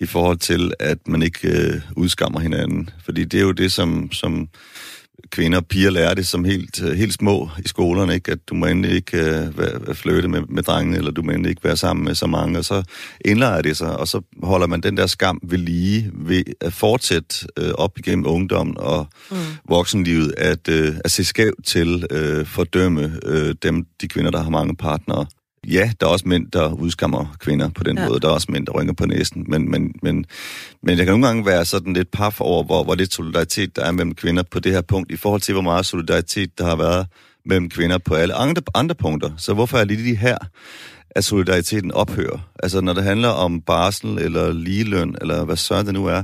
[0.00, 2.90] i forhold til, at man ikke uh, udskammer hinanden.
[3.04, 4.48] Fordi det er jo det, som, som
[5.30, 8.32] kvinder og piger lærer det som helt, øh, helt små i skolerne, ikke?
[8.32, 11.64] at du må endelig ikke være, flytte med, med drengene, eller du må endelig ikke
[11.64, 12.82] være sammen med så mange, og så
[13.24, 17.46] indlejer det sig, og så holder man den der skam ved lige ved at fortsætte
[17.60, 19.36] uh, op igennem ungdommen og mm.
[19.68, 24.50] voksenlivet, at, uh, at se skævt til uh, fordømme uh, dem, de kvinder, der har
[24.50, 25.26] mange partnere.
[25.72, 28.08] Ja, der er også mænd, der udskammer kvinder på den ja.
[28.08, 28.20] måde.
[28.20, 29.44] Der er også mænd, der rynker på næsen.
[29.48, 30.26] Men, men, men,
[30.82, 33.84] men det kan nogle gange være sådan lidt paf over, hvor, hvor lidt solidaritet der
[33.84, 36.76] er mellem kvinder på det her punkt, i forhold til, hvor meget solidaritet der har
[36.76, 37.06] været
[37.44, 39.30] mellem kvinder på alle andre, andre punkter.
[39.36, 40.38] Så hvorfor er lige de her,
[41.10, 42.38] at solidariteten ophører.
[42.62, 46.22] Altså når det handler om barsel eller ligeløn, eller hvad så det nu er,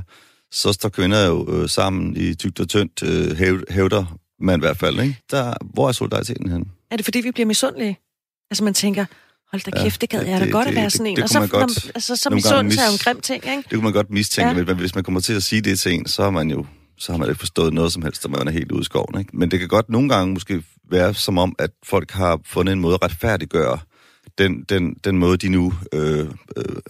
[0.51, 4.77] så står kvinder jo øh, sammen i tygt og tyndt, øh, hævder man i hvert
[4.77, 4.99] fald.
[4.99, 5.17] Ikke?
[5.31, 6.71] Der, hvor er solidariteten hen?
[6.91, 7.99] Er det fordi, vi bliver misundelige?
[8.51, 9.05] Altså man tænker,
[9.51, 11.15] hold da kæft, det gad jeg da det- godt at det- være det- sådan en.
[11.15, 13.55] det Og kunne så, man godt altså, så misundelse er jo en grim ting, ikke?
[13.57, 14.57] Det kunne man godt mistænke, Ja.
[14.57, 14.63] ja.
[14.65, 16.65] men hvis man kommer til at sige det til en, så har man jo
[16.97, 19.19] så har man ikke forstået noget som helst, og man er helt ude i skoven.
[19.19, 19.37] Ikke?
[19.37, 22.79] Men det kan godt nogle gange måske være som om, at folk har fundet en
[22.79, 23.79] måde at retfærdiggøre
[24.37, 26.25] den, den, den måde, de nu øh, øh,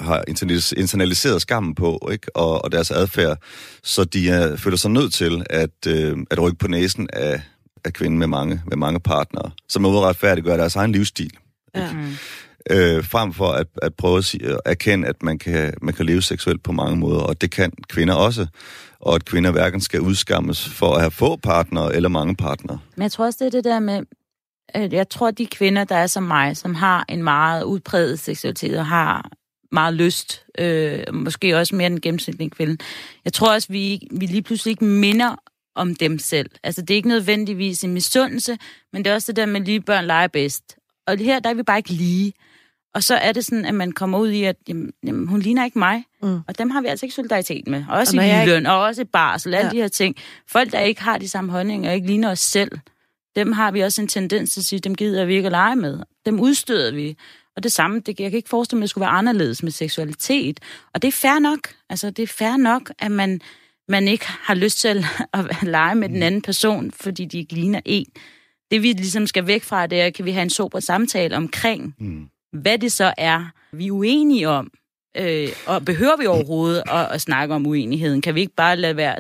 [0.02, 2.36] har internalis- internaliseret skammen på, ikke?
[2.36, 3.38] Og, og deres adfærd,
[3.84, 7.42] så de er, føler sig nødt til at, øh, at rykke på næsen af,
[7.86, 11.32] af kvinden med mange, med mange partnere, som er ude at retfærdiggøre deres egen livsstil.
[11.76, 11.90] Ja.
[12.70, 16.06] Øh, frem for at, at prøve at, sige, at erkende, at man kan, man kan
[16.06, 18.48] leve seksuelt på mange måder, og det kan kvinder også,
[19.00, 22.80] og at kvinder hverken skal udskammes for at have få partnere eller mange partnere.
[22.96, 24.02] Men jeg tror også, det er det der med,
[24.70, 28.20] at jeg tror, at de kvinder, der er som mig, som har en meget udpræget
[28.20, 29.30] seksualitet og har
[29.72, 32.78] meget lyst, øh, måske også mere end gennemsnitlige kvinde,
[33.26, 35.36] jeg tror også, vi, vi lige pludselig ikke minder
[35.76, 36.50] om dem selv.
[36.64, 38.58] Altså, det er ikke nødvendigvis en misundelse,
[38.94, 40.76] men det er også det der med, lige børn leger bedst.
[41.08, 42.34] Og her, der er vi bare ikke lige.
[42.94, 45.66] Og så er det sådan, at man kommer ud i, at jamen, jamen, hun ligner
[45.66, 46.04] ikke mig.
[46.24, 46.40] Mm.
[46.48, 47.86] Og dem har vi altså ikke solidaritet med.
[47.90, 49.72] Også Og i jeg ikke- løn, og også i barsel, alle Ja.
[49.72, 50.16] de her ting.
[50.48, 52.72] Folk, der ikke har de samme holdninger, og ikke ligner os selv,
[53.36, 55.76] dem har vi også en tendens til at sige, dem gider vi ikke at lege
[55.76, 56.00] med.
[56.26, 57.18] Dem udstøder vi.
[57.56, 59.72] Og det samme, det, jeg kan ikke forestille mig, at det skulle være anderledes med
[59.72, 60.60] seksualitet.
[60.94, 61.60] Og det er fair nok.
[61.90, 63.42] Altså, det er fair nok, at man,
[63.90, 67.82] man ikke har lyst til at lege med den anden person, fordi de ikke ligner
[67.86, 68.06] en.
[68.72, 71.96] Det vi ligesom skal væk fra, det er, kan vi have en sober samtale omkring,
[72.00, 72.26] Mm.
[72.62, 74.72] hvad det så er, vi er uenige om.
[75.18, 78.22] Øh, og behøver vi overhovedet at, at snakke om uenigheden?
[78.22, 79.16] Kan vi ikke bare lade være,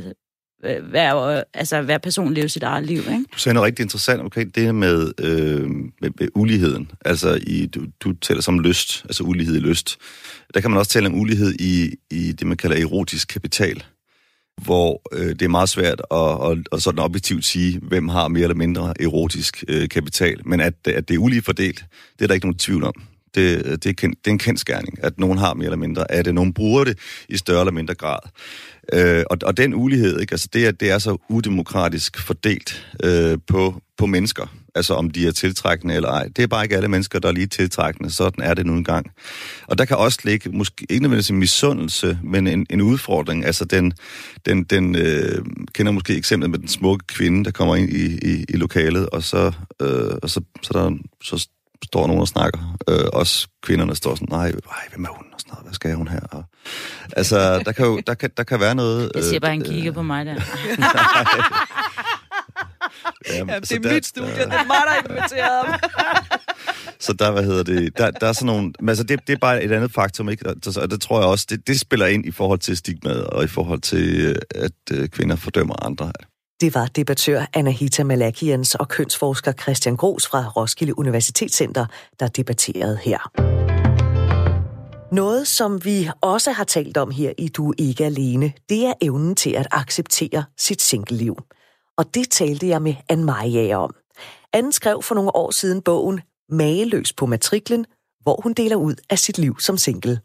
[0.65, 2.97] øh, være, altså, hver person leve sit eget liv?
[2.97, 3.25] Ikke?
[3.33, 5.69] Du sagde noget rigtig interessant omkring det med, øh,
[6.01, 6.91] med, med uligheden.
[7.05, 9.97] Altså, i, du, du taler som lyst, altså ulighed i lyst.
[10.53, 13.83] Der kan man også tale om ulighed i, i det, man kalder erotisk kapital,
[14.61, 18.43] hvor øh, det er meget svært at, at, at sådan objektivt sige, hvem har mere
[18.43, 20.41] eller mindre erotisk øh, kapital.
[20.45, 21.85] Men at, at det er ulige fordelt,
[22.17, 22.93] det er der ikke nogen tvivl om.
[23.35, 26.11] Det, øh, det, er, kendt, det er en kendskærning, at nogen har mere eller mindre
[26.11, 26.31] af det.
[26.31, 26.97] Øh, nogen bruger det
[27.29, 28.19] i større eller mindre grad.
[28.93, 30.33] Øh, og, og den ulighed, ikke?
[30.33, 35.27] Altså det, at det er så udemokratisk fordelt øh, på, på mennesker, altså om de
[35.27, 38.11] er tiltrækkende eller ej, det er bare ikke alle mennesker, der er lige tiltrækkende.
[38.11, 39.11] Sådan er det nu engang.
[39.67, 43.45] Og der kan også ligge, måske ikke nødvendigvis en misundelse, men en, en udfordring.
[43.45, 43.93] Altså den,
[44.45, 48.45] den, den øh, kender måske eksemplet med den smukke kvinde, der kommer ind i, i,
[48.49, 49.51] i lokalet, og så,
[49.81, 50.91] øh, og så, så, der,
[51.23, 51.47] så
[51.85, 52.77] står nogen og snakker.
[52.89, 55.25] Øh, også kvinderne står sådan, nej, nej, hvem er hun?
[55.33, 56.19] Og sådan noget, hvad skal hun her?
[56.19, 56.43] Og,
[57.17, 59.11] altså, der kan jo der kan, der kan være noget...
[59.15, 60.35] Jeg siger øh, bare, han kigger på mig der.
[63.33, 65.65] Jamen, Ja, det så er der- mit studie, der- det er mig, der er inviteret
[65.67, 65.79] ham.
[66.99, 69.37] Så der, hvad hedder det, der, der er sådan nogle, men altså det, det er
[69.37, 70.49] bare et andet faktum, ikke?
[70.49, 73.27] Og det, og det tror jeg også, det, det spiller ind i forhold til stigmaet,
[73.27, 76.11] og i forhold til, øh, at øh, kvinder fordømmer andre.
[76.61, 81.85] Det var debattør Anahita Malakians og kønsforsker Christian Gros fra Roskilde Universitetscenter,
[82.19, 83.31] der debatterede her.
[85.11, 88.93] Noget, som vi også har talt om her i Du er ikke alene, det er
[89.01, 91.35] evnen til at acceptere sit singleliv.
[91.99, 93.91] Og det talte jeg med Anne Maja om.
[94.53, 96.19] Anne skrev for nogle år siden bogen
[96.49, 97.85] Mageløs på matriklen,
[98.23, 100.15] hvor hun deler ud af sit liv som single.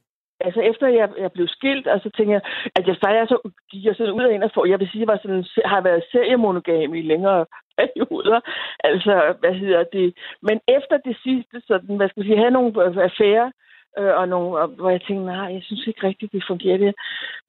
[0.46, 2.42] Altså efter jeg, jeg blev skilt, og så tænkte jeg,
[2.78, 3.38] at jeg startede så
[3.70, 5.80] gik jeg sådan ud og ind og for, jeg vil sige, jeg var sådan, har
[5.80, 7.46] været seriemonogam i længere
[7.78, 8.40] perioder.
[8.88, 10.08] Altså, hvad hedder det?
[10.42, 12.70] Men efter det sidste, sådan, hvad skal jeg sige, have nogle
[13.08, 13.50] affærer,
[13.98, 16.94] øh, og nogle, og, hvor jeg tænkte, nej, jeg synes ikke rigtigt, det fungerer det.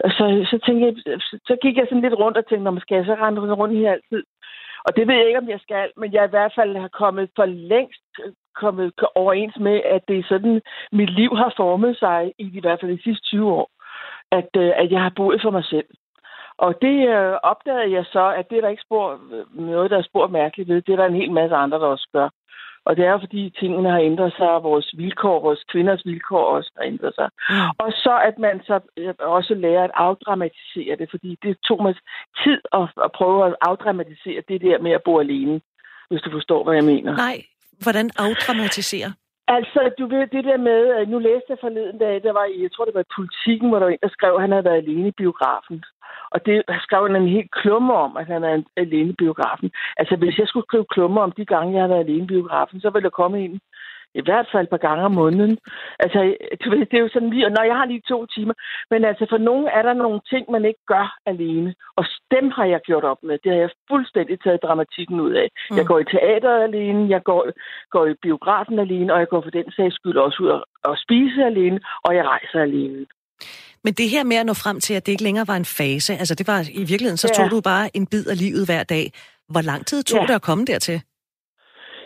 [0.03, 2.81] Og så, så, tænkte jeg, så, så gik jeg sådan lidt rundt og tænkte, man
[2.81, 4.23] skal jeg så rende rundt her altid?
[4.85, 7.29] Og det ved jeg ikke, om jeg skal, men jeg i hvert fald har kommet
[7.35, 8.03] for længst
[8.55, 10.61] kommet overens med, at det er sådan,
[10.91, 13.69] mit liv har formet sig i, i hvert fald de sidste 20 år,
[14.31, 15.87] at, øh, at jeg har boet for mig selv.
[16.57, 19.19] Og det øh, opdagede jeg så, at det er der ikke spor,
[19.53, 20.81] noget, der er spor mærkeligt ved.
[20.81, 22.29] Det er der en hel masse andre, der også gør.
[22.85, 26.71] Og det er fordi, tingene har ændret sig, og vores vilkår, vores kvinders vilkår også
[26.77, 27.29] har ændret sig.
[27.49, 27.55] Mm.
[27.83, 31.95] Og så at man så øh, også lærer at afdramatisere det, fordi det tog mig
[32.43, 35.61] tid at, at prøve at afdramatisere det der med at bo alene,
[36.09, 37.15] hvis du forstår, hvad jeg mener.
[37.15, 37.37] Nej,
[37.83, 39.13] hvordan afdramatisere?
[39.57, 42.63] Altså, du ved, det der med, at nu læste jeg forleden dag, der var i,
[42.63, 44.67] jeg tror, det var i politikken, hvor der var en, der skrev, at han havde
[44.69, 45.77] været alene i biografen.
[46.31, 49.71] Og det skrev han en helt klumme om, at han er alene biografen.
[49.97, 52.89] Altså, hvis jeg skulle skrive klumme om de gange, jeg har været alene biografen, så
[52.89, 53.59] ville der komme en
[54.13, 55.57] I hvert fald et par gange om måneden.
[55.99, 56.19] Altså,
[56.89, 58.53] det er jo sådan lige, når jeg har lige to timer.
[58.91, 61.75] Men altså, for nogen er der nogle ting, man ikke gør alene.
[61.95, 62.05] Og
[62.35, 63.37] dem har jeg gjort op med.
[63.43, 65.47] Det har jeg fuldstændig taget dramatikken ud af.
[65.69, 65.77] Mm.
[65.77, 67.41] Jeg går i teater alene, jeg går,
[67.89, 70.97] går i biografen alene, og jeg går for den sags skyld også ud og, og
[70.97, 73.05] spise alene, og jeg rejser alene.
[73.83, 76.13] Men det her med at nå frem til, at det ikke længere var en fase,
[76.13, 77.49] altså det var i virkeligheden, så tog ja.
[77.55, 79.05] du bare en bid af livet hver dag.
[79.53, 80.25] Hvor lang tid tog ja.
[80.25, 81.01] det at komme dertil?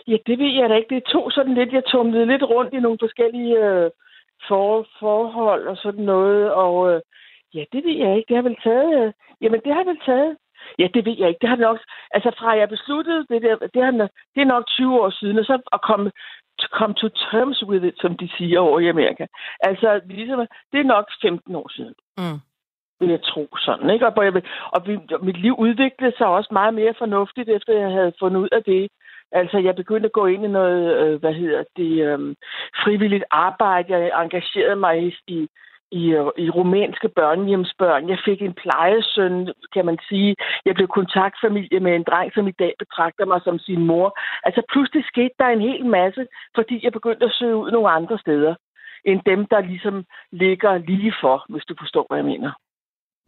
[0.08, 0.94] Ja, det ved jeg da ikke.
[0.94, 3.90] Det tog sådan lidt, jeg tumlede lidt rundt i nogle forskellige øh,
[4.48, 7.00] for, forhold og sådan noget, og øh,
[7.54, 8.28] ja, det ved jeg ikke.
[8.28, 10.36] Det har vel taget, øh, jamen det har vel taget,
[10.78, 11.42] ja, det ved jeg ikke.
[11.42, 11.78] Det har nok,
[12.10, 13.92] altså fra jeg besluttede det der, det, har,
[14.34, 16.10] det er nok 20 år siden, og så at komme
[16.58, 19.26] to come to terms with it, som de siger over i Amerika.
[19.60, 20.38] Altså, ligesom,
[20.72, 21.94] det er nok 15 år siden.
[22.18, 22.40] Mm.
[23.00, 24.06] Vil jeg tro sådan, ikke?
[24.06, 24.42] Og, jeg,
[24.72, 24.80] og
[25.24, 28.88] mit liv udviklede sig også meget mere fornuftigt, efter jeg havde fundet ud af det.
[29.32, 32.34] Altså, jeg begyndte at gå ind i noget, øh, hvad hedder det, øh,
[32.84, 33.96] frivilligt arbejde.
[33.96, 35.48] Jeg engagerede mig i, i
[36.00, 38.08] i, øh, i rumænske børnehjemsbørn.
[38.08, 39.36] Jeg fik en plejesøn,
[39.74, 40.34] kan man sige.
[40.66, 44.08] Jeg blev kontaktfamilie med en dreng, som i dag betragter mig som sin mor.
[44.46, 48.18] Altså pludselig skete der en hel masse, fordi jeg begyndte at søge ud nogle andre
[48.18, 48.54] steder,
[49.04, 52.52] end dem, der ligesom ligger lige for, hvis du forstår, hvad jeg mener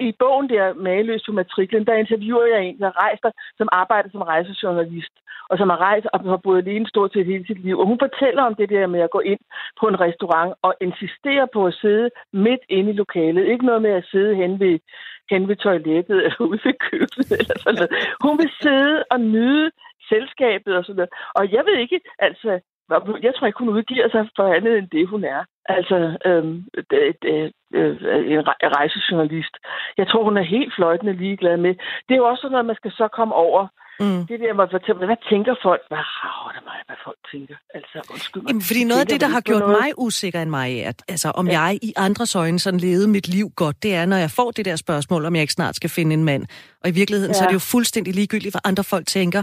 [0.01, 4.23] i bogen der, Mageløs på matriklen, der interviewer jeg en, der rejser, som arbejder som
[4.23, 5.15] rejsejournalist,
[5.51, 7.79] og som har rejst og har boet alene stort set hele sit liv.
[7.79, 9.41] Og hun fortæller om det der med at gå ind
[9.81, 13.45] på en restaurant og insistere på at sidde midt inde i lokalet.
[13.45, 14.79] Ikke noget med at sidde hen ved,
[15.31, 17.93] hen ved toilettet eller ude ved køkkenet eller sådan noget.
[18.25, 19.71] Hun vil sidde og nyde
[20.09, 21.13] selskabet og sådan noget.
[21.35, 22.61] Og jeg ved ikke, altså,
[23.23, 25.43] jeg tror ikke, hun udgiver sig for andet end det, hun er.
[25.77, 27.93] Altså øhm, det, det, øh,
[28.65, 29.55] en rejsejournalist.
[29.97, 31.75] Jeg tror, hun er helt fløjtende ligeglad med.
[32.07, 33.69] Det er jo også sådan noget, man skal så komme over.
[34.01, 34.27] Mm.
[34.27, 35.83] Det der med at fortælle, hvad tænker folk?
[35.91, 37.57] Hvad rager det mig, hvad folk tænker?
[37.75, 38.49] Altså, undskyld mig.
[38.51, 39.77] Jamen, fordi noget af det, der har gjort noget?
[39.81, 41.61] mig usikker end mig, at altså, om ja.
[41.61, 44.65] jeg i andres øjne sådan levede mit liv godt, det er, når jeg får det
[44.65, 46.43] der spørgsmål, om jeg ikke snart skal finde en mand.
[46.83, 47.39] Og i virkeligheden, ja.
[47.39, 49.43] så er det jo fuldstændig ligegyldigt, hvad andre folk tænker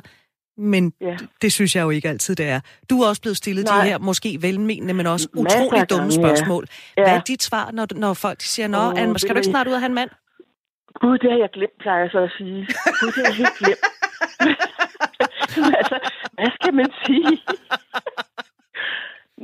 [0.57, 1.17] men ja.
[1.41, 2.59] det, synes jeg jo ikke altid, det er.
[2.89, 3.83] Du er også blevet stillet Nej.
[3.83, 6.65] de her måske velmenende, men også utrolig dumme spørgsmål.
[6.97, 7.03] Ja.
[7.03, 9.67] Hvad er dit svar, når, når folk siger, Nå, oh, Anne, skal du ikke snart
[9.67, 10.09] ud og have en mand?
[11.01, 12.67] Gud, det har jeg glemt, plejer jeg så at sige.
[12.99, 13.85] Gud, det har jeg helt glemt.
[15.79, 15.97] altså,
[16.37, 17.33] hvad skal man sige?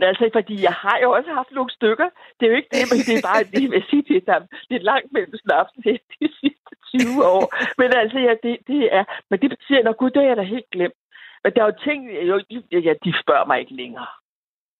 [0.09, 2.07] Altså, fordi jeg har jo også haft nogle stykker.
[2.37, 4.39] Det er jo ikke det, men det er bare, det vil sige, det er,
[4.69, 5.71] det er langt mellem snaps
[6.21, 7.45] de sidste 20 år.
[7.79, 10.45] Men altså, ja, det, det er, men det betyder, at gud, det er jeg da
[10.55, 10.99] helt glemt.
[11.43, 12.35] Men der er jo ting, jo,
[12.71, 14.07] ja, de spørger mig ikke længere.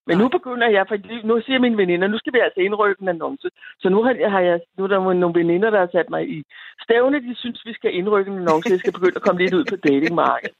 [0.08, 0.98] Men nu begynder jeg, for
[1.28, 3.50] nu siger mine veninder, nu skal vi altså indrykke en annonce.
[3.80, 6.44] Så nu har, har jeg, nu er der nogle veninder, der har sat mig i
[6.84, 8.72] stævne, de synes, vi skal indrykke en annonce.
[8.72, 10.56] Jeg skal begynde at komme lidt ud på datingmarkedet.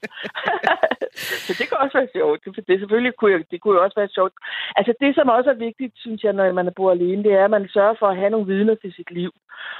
[1.46, 2.44] så det kan også være sjovt.
[2.44, 4.32] Det, det, selvfølgelig kunne jeg, det kunne også være sjovt.
[4.76, 7.50] Altså det, som også er vigtigt, synes jeg, når man bor alene, det er, at
[7.50, 9.32] man sørger for at have nogle vidner til sit liv.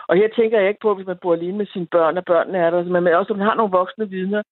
[0.08, 2.58] Og her tænker jeg ikke på, hvis man bor alene med sine børn, og børnene
[2.58, 4.42] er der, men også, at man har nogle voksne vidner,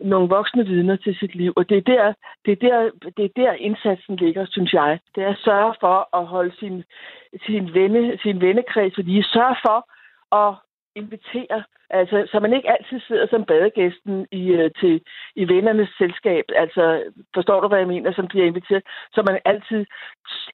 [0.00, 1.52] nogle voksne vidner til sit liv.
[1.56, 2.12] Og det er der,
[2.44, 4.98] det er der, det er der indsatsen ligger, synes jeg.
[5.14, 6.84] Det er at sørge for at holde sin,
[7.46, 9.78] sin, venne, sin vennekreds, fordi sørge for
[10.42, 10.54] at
[10.96, 15.00] invitere, altså, så man ikke altid sidder som badegæsten i, øh, til,
[15.36, 16.44] i vennernes selskab.
[16.56, 17.02] Altså,
[17.34, 18.82] forstår du, hvad jeg mener, som bliver inviteret?
[19.14, 19.86] Så man altid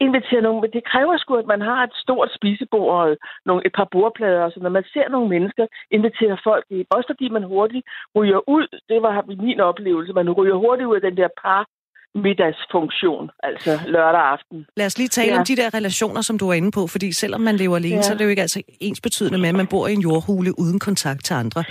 [0.01, 3.16] inviterer nogen, men det kræver sgu, at man har et stort spisebord og
[3.47, 6.86] nogle, et par bordplader, og så når man ser nogle mennesker inviterer folk ind.
[6.91, 7.86] også fordi man hurtigt
[8.16, 11.66] ryger ud, det var min oplevelse, man ryger hurtigt ud af den der par
[12.14, 14.66] middagsfunktion, altså lørdag aften.
[14.76, 15.38] Lad os lige tale ja.
[15.38, 18.02] om de der relationer, som du er inde på, fordi selvom man lever alene, ja.
[18.02, 20.58] så er det jo ikke altså ens betydende med, at man bor i en jordhule
[20.58, 21.64] uden kontakt til andre.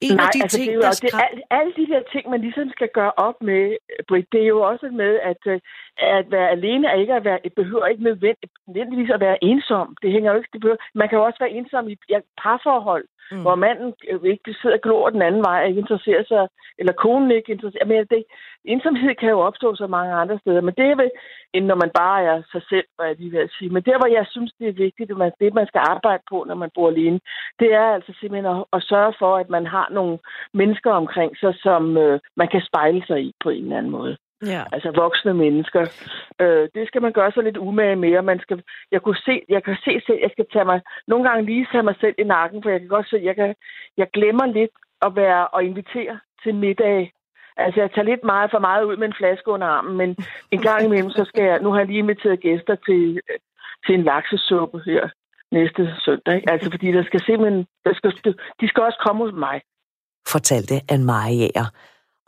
[0.00, 2.02] En Nej, af de altså ting, det er jo, der det, alle, alle de der
[2.12, 3.62] ting, man ligesom skal gøre op med,
[4.08, 5.60] Britt, det er jo også med, at, øh,
[6.18, 9.96] at være alene er ikke at være, behøver ikke nødvendigvis at være ensom.
[10.02, 13.04] Det hænger jo ikke, det behøver, man kan jo også være ensom i ja, parforhold
[13.30, 13.42] mm.
[13.42, 16.48] hvor manden øh, ikke sidder og glor den anden vej ikke interesserer sig,
[16.78, 17.88] eller konen ikke interesserer sig.
[17.88, 18.24] Men det,
[18.64, 21.10] ensomhed kan jo opstå så mange andre steder, men det er vel,
[21.54, 23.70] end når man bare er sig selv, hvad jeg lige vil sige.
[23.70, 26.44] Men der, hvor jeg synes, det er vigtigt, at man, det, man skal arbejde på,
[26.48, 27.20] når man bor alene,
[27.60, 30.18] det er altså simpelthen at, at sørge for, at man har nogle
[30.54, 34.16] mennesker omkring sig, som øh, man kan spejle sig i på en eller anden måde.
[34.46, 34.64] Ja.
[34.72, 35.82] Altså voksne mennesker.
[36.40, 38.22] Øh, det skal man gøre sig lidt umage med.
[38.22, 38.62] Man skal,
[38.92, 41.82] jeg, kunne se, jeg kan se selv, jeg skal tage mig, nogle gange lige tage
[41.82, 43.54] mig selv i nakken, for jeg kan godt se, jeg, kan,
[43.96, 44.70] jeg glemmer lidt
[45.02, 47.12] at være og invitere til middag.
[47.56, 50.16] Altså, jeg tager lidt meget for meget ud med en flaske under armen, men
[50.50, 51.60] en gang imellem, så skal jeg...
[51.60, 53.20] Nu har jeg lige inviteret gæster til,
[53.86, 55.08] til en laksesuppe her
[55.52, 56.36] næste søndag.
[56.36, 56.50] Ikke?
[56.52, 57.66] Altså, fordi der skal simpelthen...
[57.84, 59.60] Der skal, de skal også komme hos mig.
[60.28, 61.48] Fortalte Anne Marie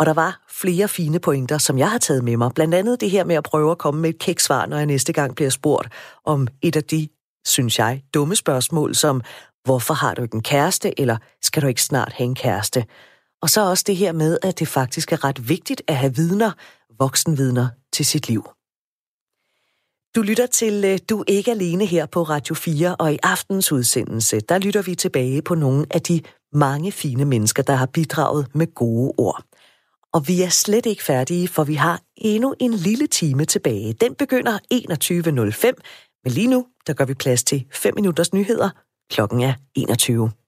[0.00, 2.50] og der var flere fine pointer, som jeg har taget med mig.
[2.54, 5.12] Blandt andet det her med at prøve at komme med et kæksvar, når jeg næste
[5.12, 5.88] gang bliver spurgt
[6.24, 7.08] om et af de,
[7.46, 9.22] synes jeg, dumme spørgsmål, som
[9.64, 12.84] hvorfor har du ikke en kæreste, eller skal du ikke snart have en kæreste?
[13.42, 16.50] Og så også det her med, at det faktisk er ret vigtigt at have vidner,
[16.98, 18.48] voksenvidner til sit liv.
[20.16, 23.72] Du lytter til øh, Du er ikke alene her på Radio 4, og i aftens
[23.72, 26.20] udsendelse, der lytter vi tilbage på nogle af de
[26.52, 29.44] mange fine mennesker, der har bidraget med gode ord.
[30.14, 33.92] Og vi er slet ikke færdige, for vi har endnu en lille time tilbage.
[33.92, 38.70] Den begynder 21.05, men lige nu, der gør vi plads til 5 minutters nyheder.
[39.10, 40.39] Klokken er 21.